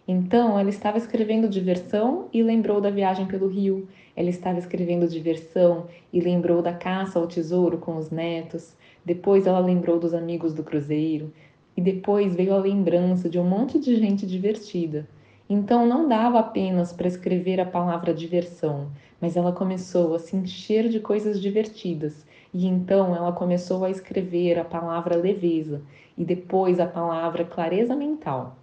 Então, 0.09 0.59
ela 0.59 0.71
estava 0.71 0.97
escrevendo 0.97 1.51
diversão 1.51 2.29
e 2.33 2.43
lembrou 2.43 2.81
da 2.81 2.89
viagem 2.89 3.27
pelo 3.27 3.47
rio. 3.47 3.87
Ela 4.17 4.31
estava 4.31 4.59
escrevendo 4.59 5.07
diversão 5.07 5.85
e 6.11 6.19
lembrou 6.19 6.63
da 6.63 6.73
caça 6.73 7.19
ao 7.19 7.27
tesouro 7.27 7.77
com 7.77 7.99
os 7.99 8.11
netos. 8.11 8.75
Depois, 9.05 9.47
ela 9.47 9.59
lembrou 9.59 9.99
dos 9.99 10.15
amigos 10.15 10.55
do 10.55 10.65
cruzeiro. 10.65 11.31
E 11.77 11.81
depois 11.83 12.35
veio 12.35 12.55
a 12.55 12.59
lembrança 12.59 13.29
de 13.29 13.39
um 13.39 13.45
monte 13.45 13.79
de 13.79 13.97
gente 13.97 14.27
divertida. 14.27 15.07
Então, 15.49 15.87
não 15.87 16.09
dava 16.09 16.39
apenas 16.41 16.93
para 16.93 17.07
escrever 17.07 17.61
a 17.61 17.67
palavra 17.67 18.15
diversão, 18.15 18.91
mas 19.21 19.37
ela 19.37 19.53
começou 19.53 20.15
a 20.15 20.19
se 20.19 20.35
encher 20.37 20.89
de 20.89 21.01
coisas 21.01 21.41
divertidas. 21.41 22.27
E 22.53 22.67
então 22.67 23.15
ela 23.15 23.33
começou 23.33 23.85
a 23.85 23.91
escrever 23.91 24.59
a 24.59 24.65
palavra 24.65 25.17
leveza 25.17 25.83
e 26.17 26.25
depois 26.25 26.81
a 26.81 26.87
palavra 26.87 27.45
clareza 27.45 27.95
mental. 27.97 28.57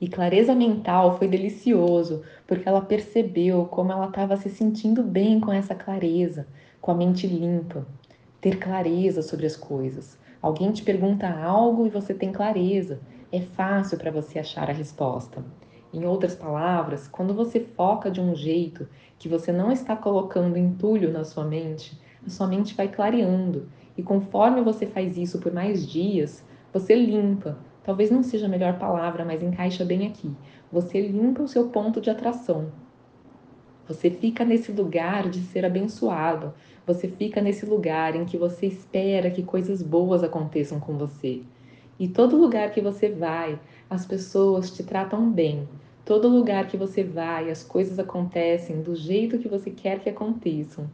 E 0.00 0.08
clareza 0.08 0.54
mental 0.54 1.18
foi 1.18 1.28
delicioso, 1.28 2.22
porque 2.46 2.68
ela 2.68 2.80
percebeu 2.80 3.66
como 3.66 3.92
ela 3.92 4.08
estava 4.08 4.36
se 4.36 4.48
sentindo 4.48 5.02
bem 5.02 5.38
com 5.38 5.52
essa 5.52 5.74
clareza, 5.74 6.46
com 6.80 6.90
a 6.90 6.94
mente 6.94 7.26
limpa, 7.26 7.86
ter 8.40 8.58
clareza 8.58 9.22
sobre 9.22 9.46
as 9.46 9.56
coisas. 9.56 10.18
Alguém 10.40 10.72
te 10.72 10.82
pergunta 10.82 11.28
algo 11.28 11.86
e 11.86 11.90
você 11.90 12.14
tem 12.14 12.32
clareza, 12.32 13.00
é 13.30 13.40
fácil 13.40 13.98
para 13.98 14.10
você 14.10 14.38
achar 14.38 14.70
a 14.70 14.72
resposta. 14.72 15.44
Em 15.92 16.04
outras 16.04 16.36
palavras, 16.36 17.08
quando 17.08 17.34
você 17.34 17.58
foca 17.60 18.10
de 18.10 18.20
um 18.20 18.34
jeito 18.34 18.88
que 19.18 19.28
você 19.28 19.50
não 19.50 19.72
está 19.72 19.96
colocando 19.96 20.56
entulho 20.56 21.12
na 21.12 21.24
sua 21.24 21.44
mente, 21.44 22.00
a 22.24 22.30
sua 22.30 22.46
mente 22.46 22.74
vai 22.74 22.86
clareando. 22.86 23.68
E 23.96 24.02
conforme 24.02 24.62
você 24.62 24.86
faz 24.86 25.16
isso 25.16 25.40
por 25.40 25.52
mais 25.52 25.86
dias, 25.86 26.44
você 26.72 26.94
limpa. 26.94 27.58
Talvez 27.82 28.10
não 28.10 28.22
seja 28.22 28.46
a 28.46 28.48
melhor 28.48 28.78
palavra, 28.78 29.24
mas 29.24 29.42
encaixa 29.42 29.84
bem 29.84 30.06
aqui. 30.06 30.30
Você 30.70 31.00
limpa 31.00 31.42
o 31.42 31.48
seu 31.48 31.68
ponto 31.68 32.00
de 32.00 32.08
atração. 32.08 32.70
Você 33.88 34.08
fica 34.08 34.44
nesse 34.44 34.70
lugar 34.70 35.28
de 35.28 35.40
ser 35.40 35.64
abençoado. 35.64 36.54
Você 36.86 37.08
fica 37.08 37.40
nesse 37.40 37.66
lugar 37.66 38.14
em 38.14 38.24
que 38.24 38.38
você 38.38 38.66
espera 38.66 39.30
que 39.30 39.42
coisas 39.42 39.82
boas 39.82 40.22
aconteçam 40.22 40.78
com 40.78 40.96
você. 40.96 41.42
E 41.98 42.06
todo 42.06 42.36
lugar 42.36 42.70
que 42.70 42.80
você 42.80 43.10
vai, 43.10 43.58
as 43.90 44.06
pessoas 44.06 44.70
te 44.70 44.84
tratam 44.84 45.28
bem. 45.28 45.68
Todo 46.04 46.28
lugar 46.28 46.68
que 46.68 46.76
você 46.76 47.02
vai, 47.02 47.50
as 47.50 47.64
coisas 47.64 47.98
acontecem 47.98 48.82
do 48.82 48.94
jeito 48.94 49.38
que 49.38 49.48
você 49.48 49.68
quer 49.68 49.98
que 49.98 50.08
aconteçam. 50.08 50.88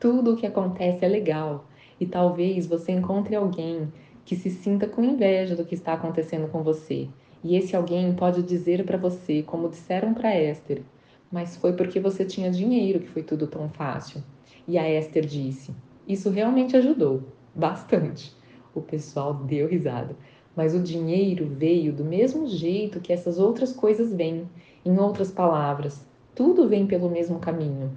Tudo 0.00 0.32
o 0.32 0.36
que 0.36 0.46
acontece 0.46 1.04
é 1.04 1.08
legal. 1.08 1.66
E 2.00 2.06
talvez 2.06 2.66
você 2.66 2.92
encontre 2.92 3.36
alguém 3.36 3.92
que 4.24 4.34
se 4.34 4.48
sinta 4.48 4.86
com 4.86 5.04
inveja 5.04 5.54
do 5.54 5.64
que 5.64 5.74
está 5.74 5.92
acontecendo 5.92 6.48
com 6.48 6.62
você. 6.62 7.06
E 7.44 7.54
esse 7.54 7.76
alguém 7.76 8.14
pode 8.14 8.42
dizer 8.42 8.82
para 8.84 8.96
você, 8.96 9.42
como 9.42 9.68
disseram 9.68 10.14
para 10.14 10.34
Esther, 10.34 10.82
mas 11.30 11.54
foi 11.54 11.74
porque 11.74 12.00
você 12.00 12.24
tinha 12.24 12.50
dinheiro 12.50 13.00
que 13.00 13.08
foi 13.08 13.22
tudo 13.22 13.46
tão 13.46 13.68
fácil. 13.68 14.22
E 14.66 14.78
a 14.78 14.90
Esther 14.90 15.26
disse: 15.26 15.74
Isso 16.06 16.30
realmente 16.30 16.76
ajudou, 16.76 17.22
bastante. 17.54 18.34
O 18.74 18.80
pessoal 18.80 19.34
deu 19.34 19.68
risada. 19.68 20.16
Mas 20.56 20.74
o 20.74 20.80
dinheiro 20.80 21.46
veio 21.46 21.92
do 21.92 22.04
mesmo 22.04 22.46
jeito 22.46 23.00
que 23.00 23.12
essas 23.12 23.38
outras 23.38 23.72
coisas 23.72 24.12
vêm. 24.12 24.48
Em 24.84 24.98
outras 24.98 25.30
palavras, 25.30 26.06
tudo 26.34 26.68
vem 26.68 26.86
pelo 26.86 27.10
mesmo 27.10 27.38
caminho. 27.38 27.90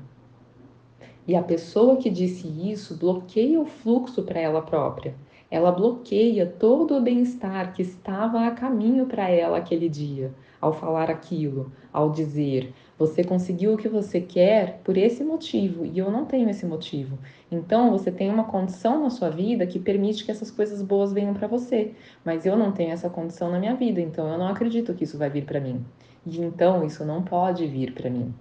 E 1.27 1.35
a 1.35 1.43
pessoa 1.43 1.97
que 1.97 2.09
disse 2.09 2.47
isso 2.47 2.97
bloqueia 2.97 3.59
o 3.59 3.65
fluxo 3.65 4.23
para 4.23 4.39
ela 4.39 4.61
própria. 4.61 5.15
Ela 5.49 5.71
bloqueia 5.71 6.45
todo 6.45 6.97
o 6.97 7.01
bem-estar 7.01 7.73
que 7.73 7.81
estava 7.81 8.47
a 8.47 8.51
caminho 8.51 9.05
para 9.05 9.29
ela 9.29 9.57
aquele 9.57 9.89
dia, 9.89 10.33
ao 10.59 10.73
falar 10.73 11.09
aquilo, 11.09 11.71
ao 11.91 12.09
dizer: 12.09 12.73
Você 13.01 13.23
conseguiu 13.23 13.73
o 13.73 13.77
que 13.77 13.89
você 13.89 14.21
quer 14.21 14.79
por 14.83 14.95
esse 14.95 15.23
motivo 15.23 15.83
e 15.83 15.97
eu 15.97 16.11
não 16.11 16.23
tenho 16.23 16.47
esse 16.47 16.67
motivo. 16.67 17.17
Então 17.51 17.89
você 17.89 18.11
tem 18.11 18.29
uma 18.29 18.43
condição 18.43 19.01
na 19.01 19.09
sua 19.09 19.27
vida 19.27 19.65
que 19.65 19.79
permite 19.79 20.23
que 20.23 20.29
essas 20.29 20.51
coisas 20.51 20.83
boas 20.83 21.11
venham 21.11 21.33
para 21.33 21.47
você, 21.47 21.95
mas 22.23 22.45
eu 22.45 22.55
não 22.55 22.71
tenho 22.71 22.91
essa 22.91 23.09
condição 23.09 23.49
na 23.49 23.57
minha 23.57 23.73
vida, 23.73 23.99
então 23.99 24.31
eu 24.31 24.37
não 24.37 24.47
acredito 24.47 24.93
que 24.93 25.03
isso 25.03 25.17
vai 25.17 25.31
vir 25.31 25.45
para 25.45 25.59
mim. 25.59 25.83
E 26.23 26.39
então 26.41 26.85
isso 26.85 27.03
não 27.03 27.23
pode 27.23 27.65
vir 27.65 27.91
para 27.95 28.07
mim. 28.07 28.31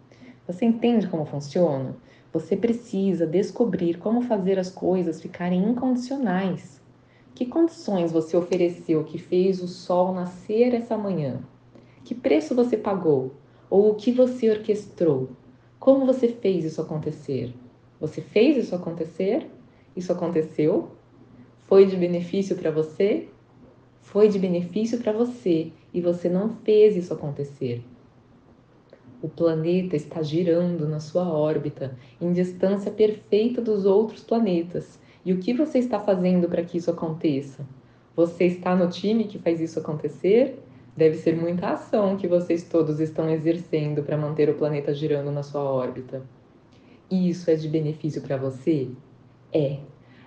Você 0.47 0.67
entende 0.67 1.07
como 1.07 1.25
funciona? 1.25 1.97
Você 2.31 2.55
precisa 2.55 3.27
descobrir 3.27 3.97
como 3.97 4.21
fazer 4.21 4.59
as 4.59 4.69
coisas 4.69 5.23
ficarem 5.23 5.71
incondicionais. 5.71 6.83
Que 7.35 7.47
condições 7.47 8.13
você 8.13 8.37
ofereceu 8.37 9.05
que 9.05 9.17
fez 9.17 9.63
o 9.63 9.67
sol 9.67 10.13
nascer 10.13 10.75
essa 10.75 10.99
manhã? 10.99 11.41
Que 12.05 12.15
preço 12.15 12.55
você 12.55 12.77
pagou? 12.77 13.41
Ou 13.71 13.93
o 13.93 13.95
que 13.95 14.11
você 14.11 14.51
orquestrou? 14.51 15.31
Como 15.79 16.05
você 16.05 16.27
fez 16.27 16.65
isso 16.65 16.83
acontecer? 16.83 17.55
Você 18.01 18.21
fez 18.21 18.57
isso 18.57 18.75
acontecer? 18.75 19.49
Isso 19.97 20.13
aconteceu? 20.13 20.91
Foi 21.67 21.87
de 21.87 21.97
benefício 21.97 22.57
para 22.57 22.73
você? 22.73 23.29
Foi 24.01 24.29
de 24.29 24.41
benefício 24.41 24.99
para 24.99 25.13
você 25.13 25.71
e 25.95 26.01
você 26.01 26.29
não 26.29 26.51
fez 26.65 26.97
isso 26.97 27.15
acontecer. 27.15 27.85
O 29.23 29.29
planeta 29.29 29.95
está 29.95 30.23
girando 30.23 30.89
na 30.89 30.99
sua 30.99 31.29
órbita, 31.31 31.97
em 32.21 32.33
distância 32.33 32.91
perfeita 32.91 33.61
dos 33.61 33.85
outros 33.85 34.25
planetas. 34.25 34.99
E 35.25 35.33
o 35.33 35.39
que 35.39 35.53
você 35.53 35.79
está 35.79 36.01
fazendo 36.01 36.49
para 36.49 36.65
que 36.65 36.79
isso 36.79 36.91
aconteça? 36.91 37.65
Você 38.17 38.47
está 38.47 38.75
no 38.75 38.89
time 38.89 39.25
que 39.25 39.39
faz 39.39 39.61
isso 39.61 39.79
acontecer? 39.79 40.59
Deve 41.01 41.17
ser 41.17 41.35
muita 41.35 41.69
ação 41.69 42.19
que 42.19 42.29
vocês 42.29 42.63
todos 42.63 43.01
estão 43.01 43.31
exercendo 43.31 44.03
para 44.03 44.19
manter 44.19 44.51
o 44.51 44.55
planeta 44.55 44.93
girando 44.93 45.31
na 45.31 45.43
sua 45.43 45.63
órbita. 45.63 46.23
Isso 47.11 47.51
é 47.51 47.55
de 47.55 47.67
benefício 47.69 48.21
para 48.21 48.37
você? 48.37 48.91
É. 49.51 49.79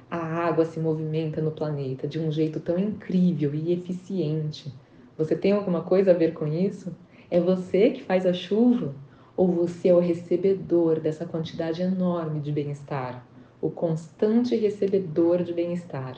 A 0.09 0.17
água 0.17 0.65
se 0.65 0.79
movimenta 0.79 1.39
no 1.43 1.51
planeta 1.51 2.07
de 2.07 2.19
um 2.19 2.31
jeito 2.31 2.59
tão 2.59 2.79
incrível 2.79 3.53
e 3.53 3.71
eficiente. 3.71 4.73
Você 5.15 5.35
tem 5.35 5.51
alguma 5.51 5.83
coisa 5.83 6.09
a 6.09 6.15
ver 6.15 6.33
com 6.33 6.47
isso? 6.47 6.91
É 7.29 7.39
você 7.39 7.91
que 7.91 8.01
faz 8.01 8.25
a 8.25 8.33
chuva? 8.33 8.95
Ou 9.37 9.47
você 9.51 9.89
é 9.89 9.93
o 9.93 9.99
recebedor 9.99 10.99
dessa 10.99 11.23
quantidade 11.23 11.83
enorme 11.83 12.39
de 12.39 12.51
bem-estar? 12.51 13.23
O 13.61 13.69
constante 13.69 14.55
recebedor 14.55 15.43
de 15.43 15.53
bem-estar. 15.53 16.17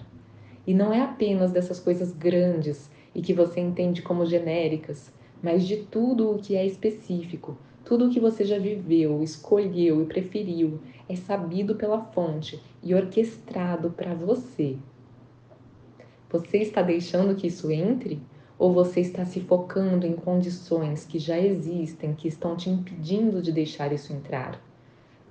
E 0.65 0.73
não 0.73 0.93
é 0.93 1.01
apenas 1.01 1.51
dessas 1.51 1.77
coisas 1.77 2.13
grandes 2.13 2.89
e 3.15 3.21
que 3.21 3.33
você 3.33 3.61
entende 3.61 4.01
como 4.01 4.25
genéricas, 4.25 5.11
mas 5.41 5.65
de 5.65 5.77
tudo 5.77 6.29
o 6.31 6.37
que 6.37 6.55
é 6.55 6.65
específico, 6.65 7.57
tudo 7.85 8.07
o 8.07 8.09
que 8.09 8.19
você 8.19 8.43
já 8.43 8.59
viveu, 8.59 9.23
escolheu 9.23 10.01
e 10.01 10.05
preferiu, 10.05 10.79
é 11.07 11.15
sabido 11.15 11.75
pela 11.75 12.01
fonte 12.01 12.61
e 12.83 12.93
orquestrado 12.93 13.91
para 13.91 14.13
você. 14.13 14.75
Você 16.29 16.57
está 16.57 16.81
deixando 16.81 17.35
que 17.35 17.47
isso 17.47 17.71
entre? 17.71 18.19
Ou 18.57 18.73
você 18.73 19.01
está 19.01 19.25
se 19.25 19.39
focando 19.39 20.07
em 20.07 20.13
condições 20.13 21.05
que 21.05 21.19
já 21.19 21.39
existem, 21.39 22.13
que 22.13 22.27
estão 22.27 22.55
te 22.55 22.69
impedindo 22.69 23.41
de 23.41 23.51
deixar 23.51 23.93
isso 23.93 24.11
entrar? 24.11 24.59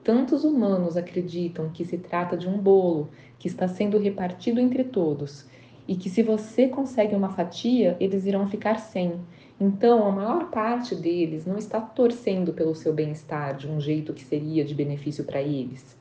Tantos 0.04 0.44
humanos 0.44 0.96
acreditam 0.96 1.70
que 1.70 1.84
se 1.84 1.98
trata 1.98 2.36
de 2.36 2.46
um 2.46 2.58
bolo 2.58 3.08
que 3.38 3.48
está 3.48 3.66
sendo 3.66 3.98
repartido 3.98 4.60
entre 4.60 4.84
todos 4.84 5.46
e 5.86 5.96
que 5.96 6.08
se 6.08 6.22
você 6.22 6.68
consegue 6.68 7.14
uma 7.14 7.28
fatia, 7.28 7.96
eles 8.00 8.24
irão 8.26 8.48
ficar 8.48 8.78
sem. 8.78 9.20
Então, 9.60 10.06
a 10.06 10.10
maior 10.10 10.50
parte 10.50 10.94
deles 10.94 11.46
não 11.46 11.56
está 11.56 11.80
torcendo 11.80 12.52
pelo 12.52 12.74
seu 12.74 12.92
bem-estar 12.92 13.56
de 13.56 13.68
um 13.68 13.80
jeito 13.80 14.12
que 14.12 14.24
seria 14.24 14.64
de 14.64 14.74
benefício 14.74 15.24
para 15.24 15.40
eles. 15.40 15.96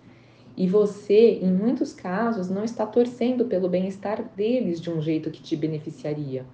E 0.56 0.68
você, 0.68 1.40
em 1.42 1.52
muitos 1.52 1.94
casos, 1.94 2.50
não 2.50 2.64
está 2.64 2.86
torcendo 2.86 3.46
pelo 3.46 3.68
bem-estar 3.68 4.24
deles 4.36 4.80
de 4.80 4.90
um 4.90 5.02
jeito 5.02 5.32
que 5.32 5.42
te 5.42 5.56
beneficiaria. 5.56 6.46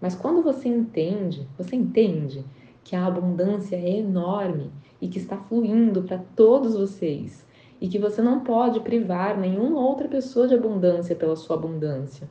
Mas 0.00 0.14
quando 0.14 0.42
você 0.42 0.68
entende, 0.68 1.46
você 1.56 1.74
entende 1.74 2.44
que 2.84 2.94
a 2.94 3.06
abundância 3.06 3.76
é 3.76 3.98
enorme 3.98 4.70
e 5.00 5.08
que 5.08 5.18
está 5.18 5.36
fluindo 5.36 6.02
para 6.02 6.18
todos 6.34 6.74
vocês 6.74 7.46
e 7.80 7.88
que 7.88 7.98
você 7.98 8.22
não 8.22 8.40
pode 8.40 8.80
privar 8.80 9.38
nenhuma 9.38 9.80
outra 9.80 10.08
pessoa 10.08 10.46
de 10.46 10.54
abundância 10.54 11.14
pela 11.14 11.36
sua 11.36 11.56
abundância. 11.56 12.28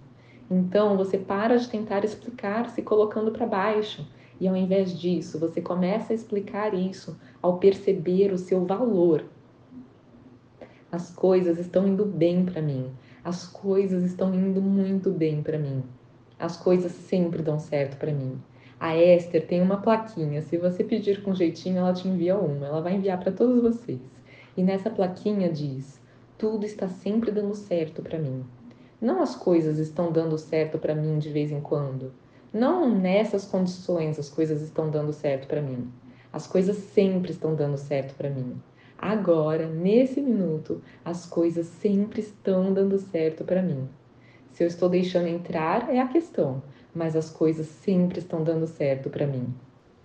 Então 0.50 0.96
você 0.96 1.18
para 1.18 1.58
de 1.58 1.68
tentar 1.68 2.06
explicar 2.06 2.70
se 2.70 2.82
colocando 2.82 3.32
para 3.32 3.48
baixo 3.48 4.08
e 4.40 4.48
ao 4.48 4.56
invés 4.56 4.98
disso 4.98 5.40
você 5.40 5.62
começa 5.62 6.14
a 6.14 6.16
explicar 6.16 6.74
isso 6.74 7.18
ao 7.42 7.58
perceber 7.58 8.32
o 8.32 8.38
seu 8.38 8.66
valor. 8.66 9.26
As 10.92 11.12
coisas 11.12 11.58
estão 11.58 11.88
indo 11.88 12.06
bem 12.06 12.46
para 12.46 12.62
mim. 12.62 12.92
As 13.24 13.48
coisas 13.48 14.04
estão 14.04 14.34
indo 14.34 14.62
muito 14.62 15.10
bem 15.10 15.42
para 15.42 15.58
mim. 15.58 15.84
As 16.38 16.56
coisas 16.58 16.92
sempre 16.92 17.42
dão 17.42 17.58
certo 17.58 17.98
para 17.98 18.14
mim. 18.14 18.40
A 18.80 18.96
Esther 18.96 19.48
tem 19.48 19.62
uma 19.62 19.78
plaquinha. 19.78 20.42
Se 20.42 20.58
você 20.58 20.84
pedir 20.84 21.24
com 21.24 21.34
jeitinho, 21.34 21.80
ela 21.80 21.94
te 21.94 22.08
envia 22.08 22.38
uma. 22.38 22.68
Ela 22.68 22.82
vai 22.82 22.96
enviar 22.96 23.20
para 23.20 23.32
todos 23.32 23.62
vocês. 23.62 24.00
E 24.56 24.62
nessa 24.62 24.90
plaquinha 24.90 25.52
diz: 25.52 26.00
Tudo 26.38 26.66
está 26.66 26.88
sempre 26.88 27.32
dando 27.32 27.56
certo 27.56 28.02
para 28.02 28.20
mim. 28.20 28.46
Não 29.02 29.22
as 29.22 29.36
coisas 29.36 29.78
estão 29.78 30.12
dando 30.12 30.38
certo 30.38 30.78
para 30.78 30.96
mim 30.96 31.20
de 31.20 31.30
vez 31.30 31.52
em 31.52 31.60
quando. 31.60 32.14
Não 32.54 32.90
nessas 32.90 33.46
condições 33.46 34.18
as 34.18 34.30
coisas 34.30 34.62
estão 34.62 34.90
dando 34.90 35.12
certo 35.12 35.48
para 35.48 35.62
mim. 35.62 35.92
As 36.32 36.48
coisas 36.48 36.78
sempre 36.78 37.32
estão 37.32 37.54
dando 37.54 37.78
certo 37.78 38.16
para 38.16 38.30
mim. 38.30 38.56
Agora, 38.98 39.68
nesse 39.68 40.22
minuto, 40.22 40.82
as 41.04 41.26
coisas 41.26 41.68
sempre 41.68 42.22
estão 42.22 42.74
dando 42.74 42.98
certo 42.98 43.44
para 43.44 43.62
mim. 43.62 43.90
Se 44.52 44.64
eu 44.64 44.68
estou 44.68 44.88
deixando 44.88 45.28
entrar 45.28 45.90
é 45.94 46.00
a 46.00 46.08
questão, 46.08 46.64
mas 46.94 47.16
as 47.16 47.30
coisas 47.30 47.68
sempre 47.68 48.20
estão 48.20 48.42
dando 48.42 48.66
certo 48.66 49.10
para 49.10 49.28
mim. 49.28 49.54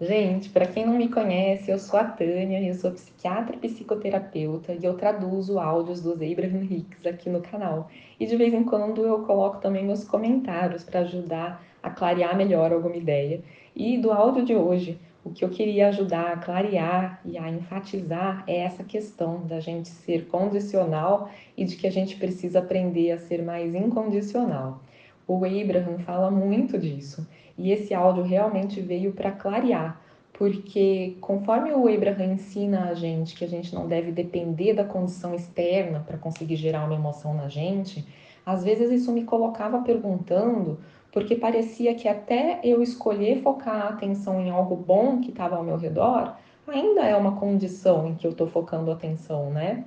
Gente, 0.01 0.49
para 0.49 0.65
quem 0.65 0.87
não 0.87 0.95
me 0.97 1.11
conhece, 1.11 1.71
eu 1.71 1.79
sou 1.79 2.01
a 2.01 2.05
Tânia, 2.05 2.59
eu 2.67 2.73
sou 2.73 2.91
psiquiatra 2.91 3.55
e 3.55 3.59
psicoterapeuta 3.59 4.73
e 4.73 4.83
eu 4.83 4.95
traduzo 4.95 5.59
áudios 5.59 6.01
dos 6.01 6.15
Abraham 6.15 6.65
Hicks 6.71 7.05
aqui 7.05 7.29
no 7.29 7.43
canal. 7.43 7.91
E 8.19 8.25
de 8.25 8.35
vez 8.35 8.55
em 8.55 8.65
quando 8.65 9.05
eu 9.05 9.27
coloco 9.27 9.61
também 9.61 9.85
meus 9.85 10.03
comentários 10.03 10.83
para 10.83 11.01
ajudar 11.01 11.63
a 11.83 11.91
clarear 11.91 12.35
melhor 12.35 12.73
alguma 12.73 12.97
ideia. 12.97 13.43
E 13.77 13.99
do 13.99 14.11
áudio 14.11 14.43
de 14.43 14.57
hoje, 14.57 14.99
o 15.23 15.33
que 15.33 15.45
eu 15.45 15.51
queria 15.51 15.89
ajudar 15.89 16.33
a 16.33 16.37
clarear 16.39 17.21
e 17.23 17.37
a 17.37 17.51
enfatizar 17.51 18.43
é 18.47 18.61
essa 18.61 18.83
questão 18.83 19.47
da 19.47 19.61
gente 19.61 19.91
ser 19.91 20.29
condicional 20.29 21.29
e 21.55 21.67
de 21.67 21.77
que 21.77 21.87
a 21.87 21.93
gente 21.93 22.17
precisa 22.17 22.61
aprender 22.61 23.11
a 23.11 23.19
ser 23.19 23.43
mais 23.43 23.75
incondicional. 23.75 24.81
O 25.29 25.45
Abraham 25.45 25.99
fala 25.99 26.31
muito 26.31 26.79
disso 26.79 27.29
e 27.61 27.71
esse 27.73 27.93
áudio 27.93 28.23
realmente 28.23 28.81
veio 28.81 29.13
para 29.13 29.31
clarear, 29.31 30.01
porque 30.33 31.19
conforme 31.21 31.71
o 31.73 31.87
Abraham 31.87 32.33
ensina 32.33 32.89
a 32.89 32.95
gente 32.95 33.37
que 33.37 33.45
a 33.45 33.49
gente 33.49 33.75
não 33.75 33.87
deve 33.87 34.11
depender 34.11 34.73
da 34.73 34.83
condição 34.83 35.35
externa 35.35 36.03
para 36.07 36.17
conseguir 36.17 36.57
gerar 36.57 36.87
uma 36.87 36.95
emoção 36.95 37.35
na 37.35 37.49
gente, 37.49 38.07
às 38.47 38.65
vezes 38.65 38.91
isso 38.91 39.13
me 39.13 39.25
colocava 39.25 39.83
perguntando 39.83 40.79
porque 41.13 41.35
parecia 41.35 41.95
que 41.95 42.09
até 42.09 42.61
eu 42.65 42.83
escolher 42.83 43.43
focar 43.43 43.83
a 43.83 43.89
atenção 43.91 44.41
em 44.41 44.49
algo 44.49 44.75
bom 44.75 45.21
que 45.21 45.29
estava 45.29 45.57
ao 45.57 45.65
meu 45.65 45.77
redor, 45.77 46.35
ainda 46.67 47.03
é 47.03 47.15
uma 47.15 47.37
condição 47.37 48.09
em 48.09 48.15
que 48.15 48.27
eu 48.27 48.31
estou 48.31 48.47
focando 48.47 48.91
atenção, 48.91 49.51
né? 49.51 49.85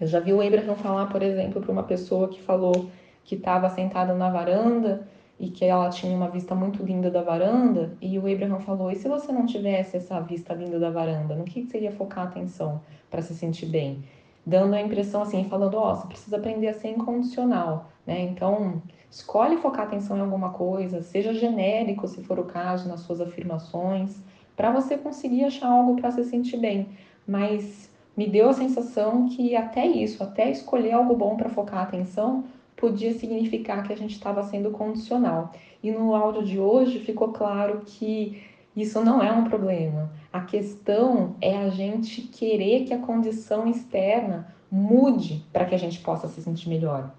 Eu 0.00 0.06
já 0.06 0.20
vi 0.20 0.32
o 0.32 0.40
Abraham 0.40 0.76
falar, 0.76 1.06
por 1.06 1.22
exemplo, 1.22 1.60
para 1.60 1.72
uma 1.72 1.82
pessoa 1.82 2.28
que 2.28 2.40
falou 2.40 2.88
que 3.24 3.34
estava 3.34 3.68
sentada 3.70 4.14
na 4.14 4.30
varanda 4.30 5.08
e 5.38 5.50
que 5.50 5.64
ela 5.64 5.88
tinha 5.90 6.16
uma 6.16 6.28
vista 6.28 6.54
muito 6.54 6.82
linda 6.82 7.10
da 7.10 7.22
varanda, 7.22 7.96
e 8.00 8.18
o 8.18 8.32
Abraham 8.32 8.60
falou: 8.60 8.90
e 8.90 8.96
se 8.96 9.08
você 9.08 9.32
não 9.32 9.46
tivesse 9.46 9.96
essa 9.96 10.20
vista 10.20 10.54
linda 10.54 10.78
da 10.78 10.90
varanda, 10.90 11.34
no 11.34 11.44
que 11.44 11.62
você 11.62 11.80
ia 11.80 11.92
focar 11.92 12.26
a 12.26 12.28
atenção 12.28 12.80
para 13.10 13.22
se 13.22 13.34
sentir 13.34 13.66
bem? 13.66 14.04
Dando 14.46 14.74
a 14.74 14.80
impressão 14.80 15.22
assim, 15.22 15.44
falando: 15.48 15.74
ó, 15.74 15.92
oh, 15.92 15.96
você 15.96 16.06
precisa 16.06 16.36
aprender 16.36 16.68
a 16.68 16.74
ser 16.74 16.88
incondicional, 16.88 17.90
né? 18.06 18.20
Então, 18.22 18.82
escolhe 19.10 19.56
focar 19.56 19.86
atenção 19.86 20.16
em 20.16 20.20
alguma 20.20 20.50
coisa, 20.50 21.02
seja 21.02 21.32
genérico, 21.32 22.06
se 22.06 22.22
for 22.22 22.38
o 22.38 22.44
caso, 22.44 22.88
nas 22.88 23.00
suas 23.00 23.20
afirmações, 23.20 24.22
para 24.56 24.70
você 24.70 24.96
conseguir 24.96 25.44
achar 25.44 25.68
algo 25.68 25.96
para 25.96 26.10
se 26.10 26.24
sentir 26.24 26.58
bem. 26.58 26.88
Mas 27.26 27.90
me 28.16 28.28
deu 28.28 28.48
a 28.48 28.52
sensação 28.52 29.28
que 29.28 29.56
até 29.56 29.86
isso, 29.86 30.22
até 30.22 30.50
escolher 30.50 30.92
algo 30.92 31.16
bom 31.16 31.36
para 31.36 31.48
focar 31.48 31.80
a 31.80 31.82
atenção, 31.82 32.44
podia 32.84 33.14
significar 33.14 33.82
que 33.82 33.94
a 33.94 33.96
gente 33.96 34.12
estava 34.12 34.42
sendo 34.42 34.70
condicional. 34.70 35.52
E 35.82 35.90
no 35.90 36.14
áudio 36.14 36.44
de 36.44 36.58
hoje 36.58 36.98
ficou 36.98 37.28
claro 37.32 37.80
que 37.86 38.42
isso 38.76 39.00
não 39.00 39.22
é 39.22 39.32
um 39.32 39.44
problema. 39.44 40.12
A 40.30 40.42
questão 40.42 41.34
é 41.40 41.56
a 41.56 41.70
gente 41.70 42.20
querer 42.20 42.84
que 42.84 42.92
a 42.92 42.98
condição 42.98 43.66
externa 43.66 44.54
mude 44.70 45.42
para 45.50 45.64
que 45.64 45.74
a 45.74 45.78
gente 45.78 45.98
possa 46.00 46.28
se 46.28 46.42
sentir 46.42 46.68
melhor. 46.68 47.10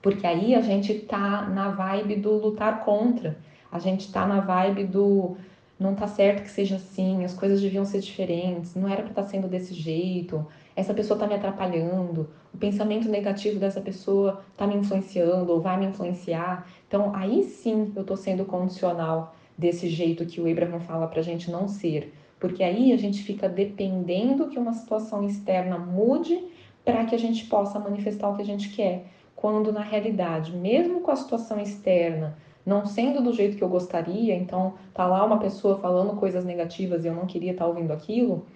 Porque 0.00 0.24
aí 0.28 0.54
a 0.54 0.60
gente 0.60 0.94
tá 0.94 1.42
na 1.48 1.70
vibe 1.70 2.14
do 2.14 2.34
lutar 2.34 2.84
contra, 2.84 3.36
a 3.72 3.80
gente 3.80 4.12
tá 4.12 4.24
na 4.24 4.38
vibe 4.38 4.84
do 4.84 5.36
não 5.76 5.96
tá 5.96 6.06
certo 6.06 6.44
que 6.44 6.50
seja 6.50 6.76
assim, 6.76 7.24
as 7.24 7.34
coisas 7.34 7.60
deviam 7.60 7.84
ser 7.84 7.98
diferentes, 7.98 8.76
não 8.76 8.88
era 8.88 9.02
para 9.02 9.10
estar 9.10 9.22
tá 9.22 9.28
sendo 9.28 9.48
desse 9.48 9.74
jeito, 9.74 10.46
essa 10.76 10.92
pessoa 10.92 11.18
tá 11.18 11.26
me 11.26 11.34
atrapalhando, 11.34 12.28
o 12.52 12.58
pensamento 12.58 13.08
negativo 13.08 13.58
dessa 13.58 13.80
pessoa 13.80 14.42
tá 14.56 14.66
me 14.66 14.74
influenciando 14.74 15.52
ou 15.52 15.60
vai 15.60 15.78
me 15.78 15.86
influenciar. 15.86 16.66
Então, 16.88 17.14
aí 17.14 17.44
sim 17.44 17.92
eu 17.94 18.04
tô 18.04 18.16
sendo 18.16 18.44
condicional 18.44 19.34
desse 19.56 19.88
jeito 19.88 20.26
que 20.26 20.40
o 20.40 20.50
Abraham 20.50 20.80
fala 20.80 21.06
pra 21.06 21.22
gente 21.22 21.50
não 21.50 21.68
ser, 21.68 22.12
porque 22.40 22.64
aí 22.64 22.92
a 22.92 22.96
gente 22.96 23.22
fica 23.22 23.48
dependendo 23.48 24.48
que 24.48 24.58
uma 24.58 24.72
situação 24.72 25.24
externa 25.24 25.78
mude 25.78 26.44
para 26.84 27.04
que 27.04 27.14
a 27.14 27.18
gente 27.18 27.46
possa 27.46 27.78
manifestar 27.78 28.28
o 28.28 28.36
que 28.36 28.42
a 28.42 28.46
gente 28.46 28.70
quer. 28.70 29.06
Quando 29.36 29.72
na 29.72 29.80
realidade, 29.80 30.52
mesmo 30.52 31.00
com 31.00 31.10
a 31.10 31.16
situação 31.16 31.60
externa 31.60 32.36
não 32.64 32.86
sendo 32.86 33.22
do 33.22 33.32
jeito 33.32 33.56
que 33.56 33.62
eu 33.62 33.68
gostaria, 33.68 34.34
então 34.34 34.74
tá 34.94 35.06
lá 35.06 35.24
uma 35.24 35.38
pessoa 35.38 35.78
falando 35.78 36.16
coisas 36.16 36.44
negativas 36.44 37.04
e 37.04 37.08
eu 37.08 37.14
não 37.14 37.26
queria 37.26 37.52
estar 37.52 37.64
tá 37.64 37.68
ouvindo 37.68 37.92
aquilo, 37.92 38.46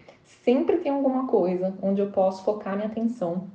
sempre 0.45 0.79
tem 0.79 0.93
alguma 0.93 1.27
coisa 1.27 1.75
onde 1.83 2.01
eu 2.01 2.11
posso 2.11 2.45
focar 2.45 2.77
minha 2.77 2.89
atenção. 2.89 3.49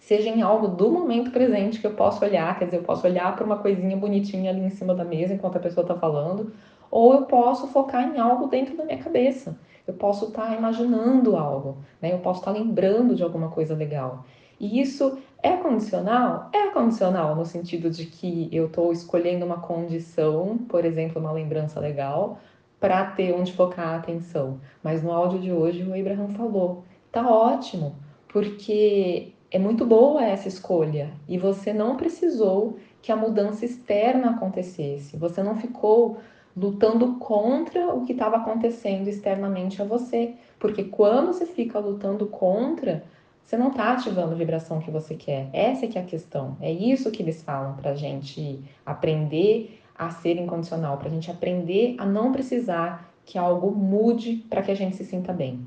Seja 0.00 0.28
em 0.28 0.42
algo 0.42 0.66
do 0.66 0.90
momento 0.90 1.30
presente 1.30 1.80
que 1.80 1.86
eu 1.86 1.94
posso 1.94 2.24
olhar, 2.24 2.58
quer 2.58 2.64
dizer, 2.64 2.78
eu 2.78 2.82
posso 2.82 3.06
olhar 3.06 3.34
para 3.36 3.44
uma 3.44 3.58
coisinha 3.58 3.96
bonitinha 3.96 4.50
ali 4.50 4.60
em 4.60 4.70
cima 4.70 4.94
da 4.94 5.04
mesa 5.04 5.32
enquanto 5.32 5.56
a 5.56 5.60
pessoa 5.60 5.84
está 5.84 5.94
falando, 5.94 6.52
ou 6.90 7.14
eu 7.14 7.22
posso 7.22 7.68
focar 7.68 8.14
em 8.14 8.18
algo 8.18 8.48
dentro 8.48 8.76
da 8.76 8.84
minha 8.84 8.98
cabeça. 8.98 9.56
Eu 9.86 9.94
posso 9.94 10.26
estar 10.26 10.48
tá 10.48 10.56
imaginando 10.56 11.36
algo, 11.36 11.78
né? 12.00 12.12
Eu 12.12 12.18
posso 12.18 12.40
estar 12.40 12.52
tá 12.52 12.58
lembrando 12.58 13.14
de 13.14 13.22
alguma 13.22 13.48
coisa 13.48 13.74
legal. 13.74 14.24
E 14.58 14.80
isso 14.80 15.18
é 15.42 15.56
condicional? 15.56 16.50
É 16.52 16.68
condicional 16.70 17.34
no 17.34 17.44
sentido 17.44 17.90
de 17.90 18.06
que 18.06 18.48
eu 18.52 18.66
estou 18.66 18.92
escolhendo 18.92 19.44
uma 19.44 19.60
condição, 19.60 20.58
por 20.68 20.84
exemplo, 20.84 21.20
uma 21.20 21.32
lembrança 21.32 21.80
legal, 21.80 22.38
para 22.82 23.04
ter 23.04 23.32
onde 23.32 23.52
focar 23.52 23.90
a 23.90 23.96
atenção. 23.96 24.58
Mas 24.82 25.04
no 25.04 25.12
áudio 25.12 25.38
de 25.38 25.52
hoje 25.52 25.84
o 25.84 25.94
Abraham 25.94 26.30
falou: 26.30 26.82
tá 27.12 27.30
ótimo, 27.30 27.94
porque 28.26 29.34
é 29.52 29.58
muito 29.58 29.86
boa 29.86 30.24
essa 30.24 30.48
escolha 30.48 31.12
e 31.28 31.38
você 31.38 31.72
não 31.72 31.96
precisou 31.96 32.78
que 33.00 33.12
a 33.12 33.16
mudança 33.16 33.64
externa 33.64 34.30
acontecesse. 34.30 35.16
Você 35.16 35.44
não 35.44 35.54
ficou 35.54 36.18
lutando 36.56 37.14
contra 37.20 37.94
o 37.94 38.04
que 38.04 38.12
estava 38.12 38.38
acontecendo 38.38 39.06
externamente 39.06 39.80
a 39.80 39.84
você, 39.84 40.34
porque 40.58 40.82
quando 40.82 41.28
você 41.28 41.46
fica 41.46 41.78
lutando 41.78 42.26
contra, 42.26 43.04
você 43.44 43.56
não 43.56 43.68
está 43.68 43.92
ativando 43.92 44.32
a 44.32 44.36
vibração 44.36 44.80
que 44.80 44.90
você 44.90 45.14
quer. 45.14 45.48
Essa 45.52 45.84
é 45.84 45.88
que 45.88 45.98
é 45.98 46.00
a 46.00 46.04
questão. 46.04 46.56
É 46.60 46.72
isso 46.72 47.12
que 47.12 47.22
eles 47.22 47.42
falam 47.44 47.74
para 47.74 47.92
a 47.92 47.94
gente 47.94 48.60
aprender 48.84 49.81
a 49.96 50.10
ser 50.10 50.36
incondicional, 50.36 50.96
para 50.96 51.08
a 51.08 51.10
gente 51.10 51.30
aprender 51.30 51.94
a 51.98 52.06
não 52.06 52.32
precisar 52.32 53.12
que 53.24 53.38
algo 53.38 53.70
mude 53.70 54.44
para 54.48 54.62
que 54.62 54.70
a 54.70 54.74
gente 54.74 54.96
se 54.96 55.04
sinta 55.04 55.32
bem. 55.32 55.66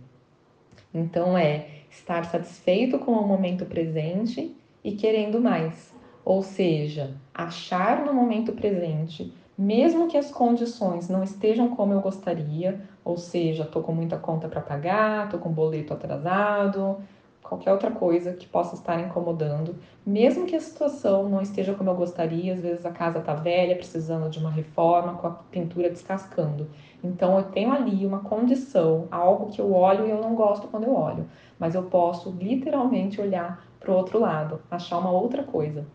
Então 0.94 1.38
é 1.38 1.68
estar 1.90 2.26
satisfeito 2.26 3.00
com 3.00 3.12
o 3.12 3.28
momento 3.28 3.66
presente 3.66 4.56
e 4.84 4.94
querendo 4.94 5.40
mais. 5.40 5.94
Ou 6.24 6.42
seja, 6.42 7.16
achar 7.34 8.04
no 8.04 8.14
momento 8.14 8.52
presente, 8.54 9.32
mesmo 9.58 10.08
que 10.08 10.18
as 10.18 10.32
condições 10.32 11.08
não 11.08 11.24
estejam 11.24 11.70
como 11.76 11.94
eu 11.94 12.02
gostaria, 12.02 12.82
ou 13.04 13.18
seja, 13.18 13.64
estou 13.64 13.84
com 13.84 13.94
muita 13.94 14.18
conta 14.18 14.48
para 14.48 14.62
pagar, 14.62 15.26
estou 15.26 15.40
com 15.40 15.52
boleto 15.52 15.94
atrasado, 15.94 16.98
qualquer 17.48 17.72
outra 17.72 17.92
coisa 17.92 18.34
que 18.34 18.48
possa 18.48 18.76
estar 18.76 19.00
incomodando, 19.00 19.76
mesmo 20.06 20.48
que 20.48 20.56
a 20.56 20.60
situação 20.60 21.30
não 21.30 21.42
esteja 21.42 21.76
como 21.76 21.92
eu 21.92 21.96
gostaria, 21.96 22.54
às 22.54 22.60
vezes 22.60 22.86
a 22.86 22.92
casa 22.92 23.20
está 23.20 23.36
velha, 23.36 23.76
precisando 23.76 24.30
de 24.30 24.40
uma 24.40 24.50
reforma, 24.50 25.14
com 25.14 25.28
a 25.28 25.32
pintura 25.32 25.90
descascando. 25.90 26.68
Então 27.04 27.38
eu 27.38 27.44
tenho 27.44 27.72
ali 27.72 28.06
uma 28.06 28.20
condição, 28.20 29.08
algo 29.12 29.52
que 29.52 29.62
eu 29.62 29.72
olho 29.72 30.08
e 30.08 30.10
eu 30.10 30.20
não 30.20 30.34
gosto 30.34 30.68
quando 30.68 30.86
eu 30.86 30.96
olho, 30.96 31.30
mas 31.60 31.76
eu 31.76 31.84
posso 31.84 32.32
literalmente 32.32 33.22
olhar 33.22 33.64
para 33.80 33.92
o 33.92 33.96
outro 33.96 34.20
lado, 34.20 34.60
achar 34.70 34.98
uma 34.98 35.12
outra 35.12 35.44
coisa 35.44 35.86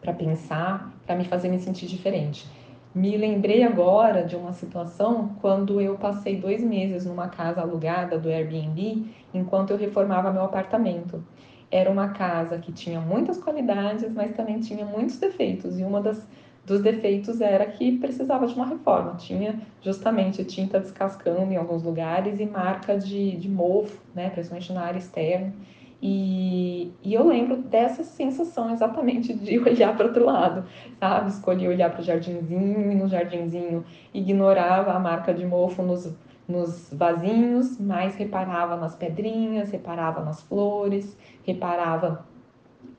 para 0.00 0.12
pensar, 0.12 0.92
para 1.04 1.16
me 1.16 1.24
fazer 1.24 1.48
me 1.48 1.58
sentir 1.58 1.86
diferente. 1.86 2.48
Me 2.92 3.16
lembrei 3.16 3.62
agora 3.62 4.24
de 4.24 4.34
uma 4.34 4.52
situação 4.52 5.36
quando 5.40 5.80
eu 5.80 5.96
passei 5.96 6.40
dois 6.40 6.62
meses 6.62 7.06
numa 7.06 7.28
casa 7.28 7.60
alugada 7.60 8.18
do 8.18 8.28
Airbnb 8.28 9.06
enquanto 9.32 9.70
eu 9.70 9.76
reformava 9.76 10.32
meu 10.32 10.42
apartamento. 10.42 11.24
Era 11.70 11.88
uma 11.88 12.08
casa 12.08 12.58
que 12.58 12.72
tinha 12.72 13.00
muitas 13.00 13.38
qualidades, 13.38 14.12
mas 14.12 14.34
também 14.34 14.58
tinha 14.58 14.84
muitos 14.84 15.18
defeitos. 15.18 15.78
E 15.78 15.84
uma 15.84 16.00
das 16.00 16.26
dos 16.64 16.82
defeitos 16.82 17.40
era 17.40 17.66
que 17.66 17.98
precisava 17.98 18.46
de 18.46 18.54
uma 18.54 18.66
reforma. 18.66 19.14
Tinha 19.16 19.60
justamente 19.80 20.44
tinta 20.44 20.78
descascando 20.78 21.52
em 21.52 21.56
alguns 21.56 21.82
lugares 21.82 22.38
e 22.38 22.46
marca 22.46 22.98
de, 22.98 23.36
de 23.36 23.48
mofo, 23.48 24.00
né, 24.14 24.30
principalmente 24.30 24.72
na 24.72 24.82
área 24.82 24.98
externa. 24.98 25.52
E, 26.02 26.92
e 27.02 27.12
eu 27.12 27.26
lembro 27.26 27.58
dessa 27.58 28.02
sensação 28.02 28.70
exatamente 28.70 29.34
de 29.34 29.58
olhar 29.60 29.94
para 29.96 30.06
outro 30.06 30.24
lado, 30.24 30.64
sabe? 30.98 31.28
Escolhi 31.28 31.68
olhar 31.68 31.90
para 31.90 32.00
o 32.00 32.04
jardinzinho 32.04 32.92
e 32.92 32.94
no 32.94 33.06
jardinzinho 33.06 33.84
ignorava 34.14 34.92
a 34.92 34.98
marca 34.98 35.34
de 35.34 35.44
mofo 35.44 35.82
nos, 35.82 36.10
nos 36.48 36.90
vasinhos, 36.92 37.78
mas 37.78 38.14
reparava 38.16 38.76
nas 38.76 38.94
pedrinhas, 38.94 39.70
reparava 39.70 40.24
nas 40.24 40.42
flores, 40.42 41.16
reparava 41.44 42.24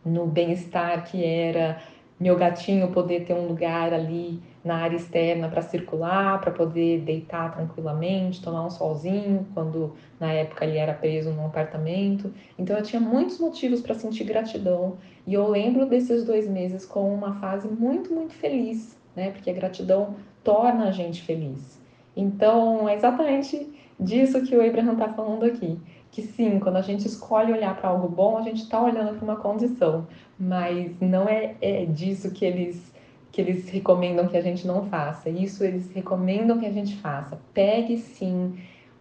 no 0.06 0.28
bem-estar 0.28 1.06
que 1.06 1.24
era 1.24 1.82
meu 2.20 2.36
gatinho 2.36 2.92
poder 2.92 3.26
ter 3.26 3.34
um 3.34 3.48
lugar 3.48 3.94
ali 3.94 4.40
na 4.64 4.76
área 4.76 4.96
externa 4.96 5.50
para 5.50 5.62
circular, 5.62 6.40
para 6.40 6.52
poder 6.52 7.02
deitar 7.02 7.52
tranquilamente, 7.52 8.42
tomar 8.42 8.66
um 8.66 8.70
solzinho, 8.70 9.48
quando 9.54 9.94
na 10.20 10.32
época 10.32 10.66
ele 10.66 10.78
era 10.78 10.94
preso 10.94 11.32
num 11.32 11.46
apartamento. 11.46 12.32
Então 12.58 12.78
eu 12.78 12.84
tinha 12.84 13.00
muitos 13.00 13.40
motivos 13.40 13.82
para 13.82 13.96
sentir 13.96 14.24
gratidão 14.24 14.98
e 15.26 15.34
eu 15.34 15.48
lembro 15.48 15.86
desses 15.86 16.24
dois 16.24 16.48
meses 16.48 16.86
como 16.86 17.14
uma 17.14 17.36
fase 17.40 17.68
muito, 17.68 18.14
muito 18.14 18.34
feliz, 18.34 18.98
né? 19.16 19.32
Porque 19.32 19.50
a 19.50 19.54
gratidão 19.54 20.16
torna 20.44 20.90
a 20.90 20.92
gente 20.92 21.24
feliz. 21.24 21.82
Então 22.16 22.88
é 22.88 22.96
exatamente 22.96 23.74
disso 24.00 24.42
que 24.44 24.56
o 24.56 24.66
Abraham 24.66 24.94
está 24.94 25.10
falando 25.10 25.44
aqui. 25.44 25.80
Que 26.12 26.22
sim, 26.22 26.60
quando 26.60 26.76
a 26.76 26.82
gente 26.82 27.08
escolhe 27.08 27.54
olhar 27.54 27.76
para 27.78 27.90
algo 27.90 28.10
bom, 28.10 28.38
a 28.38 28.42
gente 28.42 28.64
está 28.64 28.82
olhando 28.82 29.16
para 29.16 29.24
uma 29.24 29.38
condição, 29.38 30.06
mas 30.38 31.00
não 31.00 31.28
é, 31.28 31.56
é 31.62 31.86
disso 31.86 32.32
que 32.32 32.44
eles 32.44 32.91
que 33.32 33.40
eles 33.40 33.70
recomendam 33.70 34.28
que 34.28 34.36
a 34.36 34.42
gente 34.42 34.68
não 34.68 34.86
faça. 34.86 35.30
Isso 35.30 35.64
eles 35.64 35.90
recomendam 35.92 36.60
que 36.60 36.66
a 36.66 36.72
gente 36.72 36.96
faça. 36.98 37.40
Pegue 37.54 37.98
sim 37.98 38.56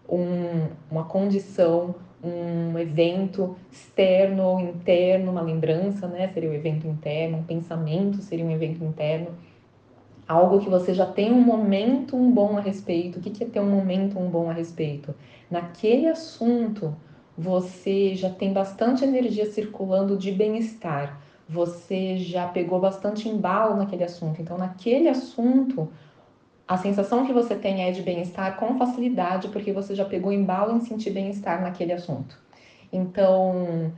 um, 0.09 0.69
uma 0.91 1.05
condição, 1.05 1.95
um 2.23 2.79
evento 2.79 3.57
externo 3.71 4.45
ou 4.45 4.61
interno, 4.61 5.33
uma 5.33 5.41
lembrança, 5.41 6.07
né? 6.07 6.29
Seria 6.29 6.51
um 6.51 6.55
evento 6.55 6.87
interno, 6.87 7.39
um 7.39 7.43
pensamento 7.43 8.19
seria 8.19 8.45
um 8.45 8.51
evento 8.51 8.85
interno. 8.85 9.29
Algo 10.29 10.61
que 10.61 10.71
você 10.71 10.95
já 10.95 11.07
tem 11.07 11.33
um 11.33 11.41
momento 11.41 12.17
um 12.17 12.31
bom 12.31 12.57
a 12.57 12.61
respeito. 12.61 13.19
O 13.19 13.23
que 13.23 13.43
é 13.43 13.47
ter 13.47 13.61
um 13.61 13.69
momento 13.69 14.17
um 14.17 14.31
bom 14.31 14.49
a 14.49 14.53
respeito? 14.53 15.13
Naquele 15.51 16.07
assunto, 16.07 16.95
você 17.37 18.15
já 18.15 18.31
tem 18.31 18.53
bastante 18.53 19.03
energia 19.03 19.47
circulando 19.47 20.17
de 20.17 20.31
bem-estar 20.31 21.21
você 21.51 22.17
já 22.17 22.47
pegou 22.47 22.79
bastante 22.79 23.29
embalo 23.29 23.77
naquele 23.77 24.05
assunto. 24.05 24.41
Então, 24.41 24.57
naquele 24.57 25.09
assunto, 25.09 25.89
a 26.67 26.77
sensação 26.77 27.27
que 27.27 27.33
você 27.33 27.57
tem 27.57 27.83
é 27.83 27.91
de 27.91 28.03
bem-estar 28.03 28.57
com 28.57 28.79
facilidade, 28.79 29.49
porque 29.49 29.73
você 29.73 29.93
já 29.95 30.05
pegou 30.05 30.33
embalo 30.33 30.77
em 30.77 30.81
sentir 30.81 31.11
bem-estar 31.11 31.61
naquele 31.61 31.93
assunto. 31.93 32.39
Então, 32.93 33.93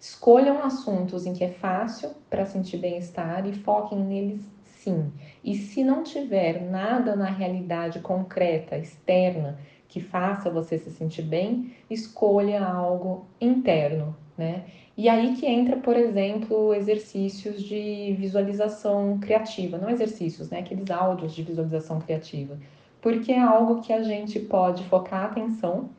escolham 0.00 0.62
assuntos 0.62 1.26
em 1.26 1.34
que 1.34 1.44
é 1.44 1.50
fácil 1.50 2.10
para 2.30 2.46
sentir 2.46 2.78
bem-estar 2.78 3.46
e 3.46 3.52
foquem 3.52 3.98
neles 3.98 4.40
sim. 4.64 5.12
E 5.42 5.54
se 5.54 5.84
não 5.84 6.02
tiver 6.02 6.62
nada 6.62 7.14
na 7.14 7.28
realidade 7.28 8.00
concreta, 8.00 8.78
externa, 8.78 9.58
que 9.88 10.00
faça 10.00 10.50
você 10.50 10.78
se 10.78 10.90
sentir 10.90 11.22
bem, 11.22 11.74
escolha 11.90 12.64
algo 12.64 13.26
interno, 13.38 14.16
né? 14.36 14.64
E 14.96 15.08
aí 15.08 15.34
que 15.36 15.46
entra, 15.46 15.76
por 15.76 15.96
exemplo, 15.96 16.72
exercícios 16.72 17.62
de 17.62 18.14
visualização 18.16 19.18
criativa, 19.18 19.76
não 19.76 19.90
exercícios, 19.90 20.50
né? 20.50 20.60
Aqueles 20.60 20.88
áudios 20.88 21.34
de 21.34 21.42
visualização 21.42 22.00
criativa, 22.00 22.56
porque 23.02 23.32
é 23.32 23.40
algo 23.40 23.82
que 23.82 23.92
a 23.92 24.02
gente 24.02 24.38
pode 24.38 24.84
focar 24.84 25.22
a 25.22 25.26
atenção, 25.26 25.90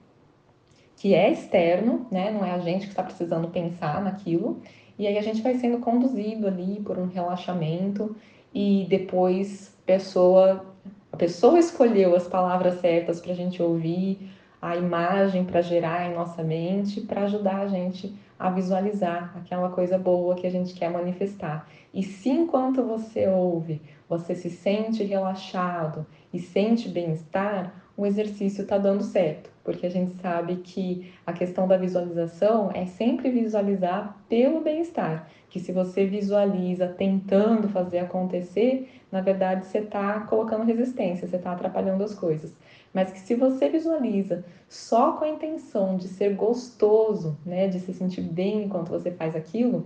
que 0.96 1.14
é 1.14 1.30
externo, 1.30 2.08
né? 2.10 2.32
Não 2.32 2.46
é 2.46 2.52
a 2.52 2.60
gente 2.60 2.84
que 2.84 2.92
está 2.92 3.04
precisando 3.04 3.50
pensar 3.50 4.02
naquilo, 4.02 4.62
e 4.98 5.06
aí 5.06 5.18
a 5.18 5.22
gente 5.22 5.42
vai 5.42 5.56
sendo 5.56 5.80
conduzido 5.80 6.48
ali 6.48 6.80
por 6.80 6.98
um 6.98 7.08
relaxamento 7.08 8.16
e 8.54 8.86
depois 8.90 9.76
pessoa, 9.86 10.66
a 11.12 11.18
pessoa 11.18 11.60
escolheu 11.60 12.16
as 12.16 12.30
palavras 12.30 12.80
certas 12.80 13.20
para 13.20 13.34
a 13.34 13.36
gente 13.36 13.62
ouvir, 13.62 14.32
a 14.62 14.78
imagem 14.78 15.44
para 15.44 15.62
gerar 15.62 16.10
em 16.10 16.16
nossa 16.16 16.42
mente, 16.42 17.02
para 17.02 17.24
ajudar 17.24 17.58
a 17.58 17.68
gente 17.68 18.16
a 18.38 18.50
visualizar 18.50 19.36
aquela 19.38 19.69
coisa 19.69 19.98
boa 19.98 20.36
que 20.36 20.45
a 20.45 20.52
gente 20.52 20.74
quer 20.74 20.89
manifestar. 20.89 21.67
E 21.93 22.04
se 22.04 22.30
enquanto 22.30 22.84
você 22.84 23.28
ouve, 23.28 23.82
você 24.08 24.36
se 24.36 24.50
sente 24.50 25.04
relaxado 25.04 26.06
e 26.34 26.39
sente 26.39 26.89
bem-estar, 26.89 27.74
o 27.98 28.06
exercício 28.06 28.63
está 28.63 28.78
dando 28.78 29.04
certo, 29.04 29.50
porque 29.63 29.86
a 29.86 29.89
gente 29.89 30.15
sabe 30.21 30.58
que 30.58 31.13
a 31.26 31.32
questão 31.32 31.65
da 31.65 31.78
visualização 31.78 32.69
é 32.74 32.86
sempre 32.86 33.30
visualizar 33.30 34.17
pelo 34.28 34.60
bem-estar. 34.60 35.30
Que 35.50 35.62
se 35.62 35.71
você 35.71 36.06
visualiza 36.06 36.88
tentando 36.88 37.69
fazer 37.69 38.00
acontecer, 38.00 38.89
na 39.10 39.21
verdade 39.21 39.65
você 39.65 39.78
está 39.78 40.19
colocando 40.21 40.65
resistência, 40.65 41.26
você 41.26 41.38
está 41.38 41.54
atrapalhando 41.54 42.04
as 42.04 42.13
coisas. 42.13 42.54
Mas 42.96 43.12
que 43.12 43.20
se 43.20 43.36
você 43.36 43.68
visualiza 43.68 44.46
só 44.70 45.12
com 45.12 45.26
a 45.26 45.30
intenção 45.30 45.98
de 45.98 46.08
ser 46.08 46.34
gostoso, 46.34 47.38
né, 47.46 47.68
de 47.68 47.82
se 47.82 47.94
sentir 47.94 48.22
bem 48.22 48.64
enquanto 48.64 48.88
você 48.88 49.12
faz 49.12 49.36
aquilo, 49.36 49.86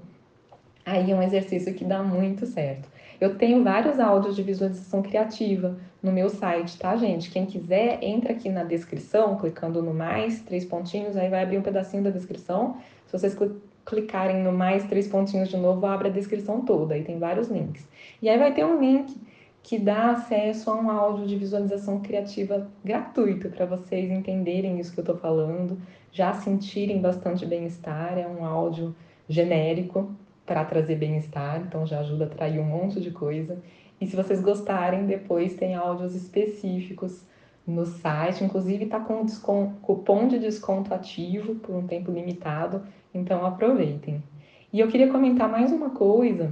aí 0.85 1.09
é 1.09 1.15
um 1.15 1.23
exercício 1.23 1.73
que 1.73 1.83
dá 1.83 2.03
muito 2.03 2.45
certo. 2.45 2.87
Eu 3.19 3.35
tenho 3.35 3.63
vários 3.63 3.99
áudios 3.99 4.35
de 4.35 4.43
visualização 4.43 5.01
criativa 5.01 5.75
no 6.03 6.11
meu 6.11 6.29
site, 6.29 6.77
tá, 6.77 6.95
gente? 6.95 7.31
Quem 7.31 7.47
quiser, 7.47 7.97
entra 8.03 8.31
aqui 8.31 8.47
na 8.47 8.63
descrição, 8.63 9.35
clicando 9.37 9.81
no 9.81 9.93
mais, 9.93 10.41
três 10.41 10.63
pontinhos, 10.63 11.17
aí 11.17 11.29
vai 11.29 11.41
abrir 11.41 11.57
um 11.57 11.63
pedacinho 11.63 12.03
da 12.03 12.11
descrição. 12.11 12.77
Se 13.07 13.17
vocês 13.17 13.35
clicarem 13.85 14.43
no 14.43 14.51
mais 14.51 14.83
três 14.85 15.07
pontinhos 15.07 15.49
de 15.49 15.57
novo, 15.57 15.83
abre 15.87 16.09
a 16.09 16.11
descrição 16.11 16.61
toda, 16.61 16.93
aí 16.93 17.03
tem 17.03 17.17
vários 17.17 17.47
links. 17.49 17.87
E 18.21 18.29
aí 18.29 18.37
vai 18.37 18.53
ter 18.53 18.63
um 18.63 18.79
link 18.79 19.17
que 19.61 19.77
dá 19.77 20.11
acesso 20.11 20.69
a 20.69 20.75
um 20.75 20.89
áudio 20.89 21.27
de 21.27 21.35
visualização 21.35 21.99
criativa 21.99 22.69
gratuito 22.83 23.49
para 23.49 23.65
vocês 23.65 24.09
entenderem 24.09 24.79
isso 24.79 24.93
que 24.93 24.99
eu 24.99 25.03
estou 25.03 25.17
falando, 25.17 25.79
já 26.11 26.33
sentirem 26.33 27.01
bastante 27.01 27.45
bem-estar. 27.45 28.17
É 28.17 28.27
um 28.27 28.45
áudio 28.45 28.95
genérico, 29.27 30.15
para 30.49 30.65
trazer 30.65 30.95
bem-estar, 30.95 31.61
então 31.61 31.85
já 31.85 31.99
ajuda 31.99 32.23
a 32.23 32.27
atrair 32.27 32.59
um 32.59 32.65
monte 32.65 32.99
de 32.99 33.11
coisa. 33.11 33.61
E 34.01 34.07
se 34.07 34.15
vocês 34.15 34.41
gostarem, 34.41 35.05
depois 35.05 35.53
tem 35.53 35.75
áudios 35.75 36.15
específicos 36.15 37.23
no 37.67 37.85
site, 37.85 38.43
inclusive 38.43 38.85
está 38.85 38.99
com 38.99 39.23
desconto, 39.23 39.75
cupom 39.79 40.27
de 40.27 40.39
desconto 40.39 40.91
ativo 40.91 41.53
por 41.53 41.75
um 41.75 41.85
tempo 41.85 42.11
limitado, 42.11 42.81
então 43.13 43.45
aproveitem. 43.45 44.23
E 44.73 44.79
eu 44.79 44.87
queria 44.87 45.11
comentar 45.11 45.47
mais 45.47 45.71
uma 45.71 45.91
coisa. 45.91 46.51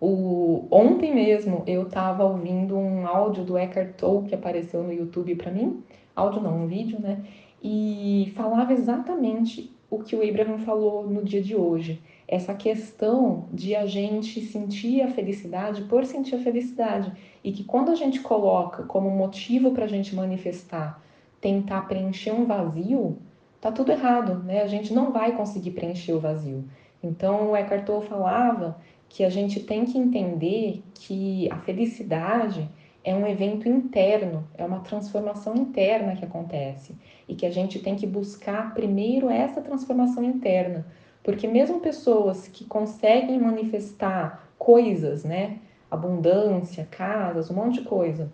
O, 0.00 0.66
ontem 0.70 1.14
mesmo 1.14 1.62
eu 1.66 1.82
estava 1.82 2.24
ouvindo 2.24 2.76
um 2.76 3.06
áudio 3.06 3.44
do 3.44 3.58
Eckhart 3.58 3.96
Tolle 3.96 4.28
que 4.28 4.34
apareceu 4.34 4.82
no 4.82 4.92
YouTube 4.92 5.34
para 5.34 5.50
mim, 5.50 5.82
áudio 6.16 6.40
não, 6.40 6.62
um 6.62 6.66
vídeo, 6.66 6.98
né? 6.98 7.22
E 7.62 8.32
falava 8.34 8.72
exatamente 8.72 9.70
o 9.90 9.98
que 9.98 10.16
o 10.16 10.26
Abraham 10.26 10.58
falou 10.58 11.06
no 11.06 11.22
dia 11.22 11.42
de 11.42 11.54
hoje 11.54 12.00
essa 12.26 12.54
questão 12.54 13.48
de 13.52 13.74
a 13.74 13.84
gente 13.86 14.40
sentir 14.40 15.02
a 15.02 15.08
felicidade 15.08 15.82
por 15.82 16.06
sentir 16.06 16.36
a 16.36 16.38
felicidade 16.38 17.12
e 17.42 17.50
que 17.50 17.64
quando 17.64 17.90
a 17.90 17.96
gente 17.96 18.20
coloca 18.20 18.84
como 18.84 19.10
motivo 19.10 19.72
para 19.72 19.84
a 19.84 19.88
gente 19.88 20.14
manifestar 20.14 21.02
tentar 21.40 21.82
preencher 21.88 22.32
um 22.32 22.44
vazio, 22.44 23.18
tá 23.60 23.72
tudo 23.72 23.90
errado, 23.90 24.42
né? 24.44 24.62
A 24.62 24.66
gente 24.66 24.92
não 24.92 25.10
vai 25.10 25.32
conseguir 25.32 25.72
preencher 25.72 26.12
o 26.12 26.20
vazio. 26.20 26.64
Então 27.02 27.50
o 27.50 27.56
Eckhart 27.56 27.84
Tolle 27.84 28.06
falava 28.06 28.76
que 29.10 29.24
a 29.24 29.28
gente 29.28 29.60
tem 29.60 29.84
que 29.84 29.98
entender 29.98 30.82
que 30.94 31.50
a 31.50 31.56
felicidade 31.58 32.70
é 33.02 33.14
um 33.14 33.26
evento 33.26 33.68
interno, 33.68 34.48
é 34.56 34.64
uma 34.64 34.80
transformação 34.80 35.56
interna 35.56 36.14
que 36.14 36.24
acontece. 36.24 36.94
E 37.28 37.34
que 37.34 37.44
a 37.44 37.50
gente 37.50 37.80
tem 37.80 37.96
que 37.96 38.06
buscar 38.06 38.72
primeiro 38.72 39.28
essa 39.28 39.60
transformação 39.60 40.22
interna. 40.22 40.86
Porque 41.24 41.48
mesmo 41.48 41.80
pessoas 41.80 42.46
que 42.46 42.64
conseguem 42.64 43.38
manifestar 43.38 44.48
coisas, 44.56 45.24
né? 45.24 45.58
Abundância, 45.90 46.86
casas, 46.88 47.50
um 47.50 47.54
monte 47.54 47.80
de 47.80 47.88
coisa, 47.88 48.32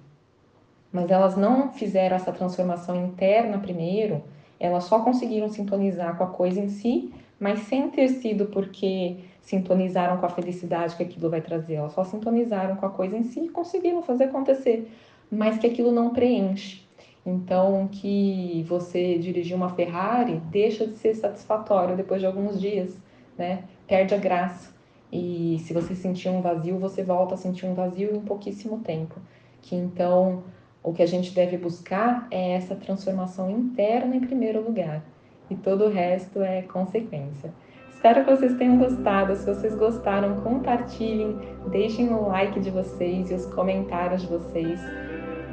mas 0.93 1.11
elas 1.11 1.37
não 1.37 1.73
fizeram 1.73 2.17
essa 2.17 2.33
transformação 2.33 3.07
interna 3.07 3.59
primeiro, 3.59 4.23
elas 4.61 4.85
só 4.85 5.01
conseguiram 5.01 5.49
sintonizar 5.49 6.19
com 6.19 6.25
a 6.25 6.29
coisa 6.29 6.61
em 6.61 6.69
si, 6.69 7.12
mas 7.41 7.61
sem 7.61 7.89
ter 7.91 8.09
sido 8.09 8.47
porque 8.47 9.17
sintonizaram 9.46 10.16
com 10.16 10.26
a 10.26 10.28
felicidade 10.28 10.96
que 10.96 11.04
aquilo 11.04 11.30
vai 11.30 11.40
trazer, 11.40 11.74
elas 11.74 11.92
só 11.92 12.02
sintonizaram 12.02 12.74
com 12.74 12.85
a 12.85 12.90
coisa 12.90 13.16
em 13.16 13.22
si 13.22 13.40
e 13.40 13.48
conseguiram 13.48 14.02
fazer 14.02 14.24
acontecer, 14.24 14.90
mas 15.30 15.56
que 15.56 15.68
aquilo 15.68 15.92
não 15.92 16.11
preenche. 16.11 16.85
Então, 17.24 17.88
que 17.90 18.64
você 18.68 19.16
dirigir 19.18 19.56
uma 19.56 19.68
Ferrari 19.68 20.42
deixa 20.50 20.85
de 20.85 20.96
ser 20.96 21.14
satisfatório 21.14 21.96
depois 21.96 22.20
de 22.20 22.26
alguns 22.26 22.61
dias, 22.61 22.96
né? 23.38 23.64
Perde 23.87 24.14
a 24.14 24.18
graça. 24.18 24.74
E 25.12 25.61
se 25.61 25.72
você 25.72 25.94
sentir 25.94 26.28
um 26.28 26.40
vazio, 26.40 26.78
você 26.78 27.04
volta 27.04 27.35
a 27.35 27.38
sentir 27.38 27.66
um 27.66 27.74
vazio 27.74 28.16
em 28.16 28.20
pouquíssimo 28.20 28.80
tempo. 28.80 29.14
Que 29.62 29.76
então 29.76 30.42
o 30.82 30.92
que 30.92 31.02
a 31.02 31.06
gente 31.06 31.32
deve 31.32 31.56
buscar 31.56 32.26
é 32.32 32.52
essa 32.54 32.74
transformação 32.74 33.48
interna 33.48 34.16
em 34.16 34.20
primeiro 34.20 34.61
lugar. 34.61 35.04
E 35.48 35.54
todo 35.54 35.85
o 35.85 35.88
resto 35.88 36.42
é 36.42 36.62
consequência. 36.62 37.52
Espero 37.96 38.24
que 38.24 38.30
vocês 38.30 38.54
tenham 38.54 38.76
gostado. 38.76 39.35
Se 39.35 39.46
vocês 39.46 39.74
gostaram, 39.74 40.42
compartilhem, 40.42 41.35
deixem 41.70 42.12
o 42.12 42.28
like 42.28 42.61
de 42.61 42.70
vocês 42.70 43.30
e 43.30 43.35
os 43.35 43.46
comentários 43.46 44.20
de 44.20 44.28
vocês. 44.28 44.78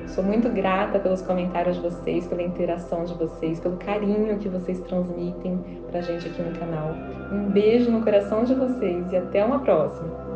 Sou 0.08 0.22
muito 0.22 0.50
grata 0.50 1.00
pelos 1.00 1.22
comentários 1.22 1.78
de 1.78 1.82
vocês, 1.82 2.28
pela 2.28 2.44
interação 2.44 3.06
de 3.06 3.14
vocês, 3.14 3.62
pelo 3.62 3.78
carinho 3.78 4.38
que 4.38 4.50
vocês 4.50 4.78
transmitem 4.82 5.58
pra 5.90 6.02
gente 6.02 6.28
aqui 6.28 6.42
no 6.42 6.52
canal. 6.60 6.90
Um 7.32 7.50
beijo 7.50 7.90
no 7.90 8.04
coração 8.04 8.44
de 8.44 8.54
vocês 8.54 9.10
e 9.12 9.16
até 9.16 9.44
uma 9.44 9.60
próxima! 9.60 10.33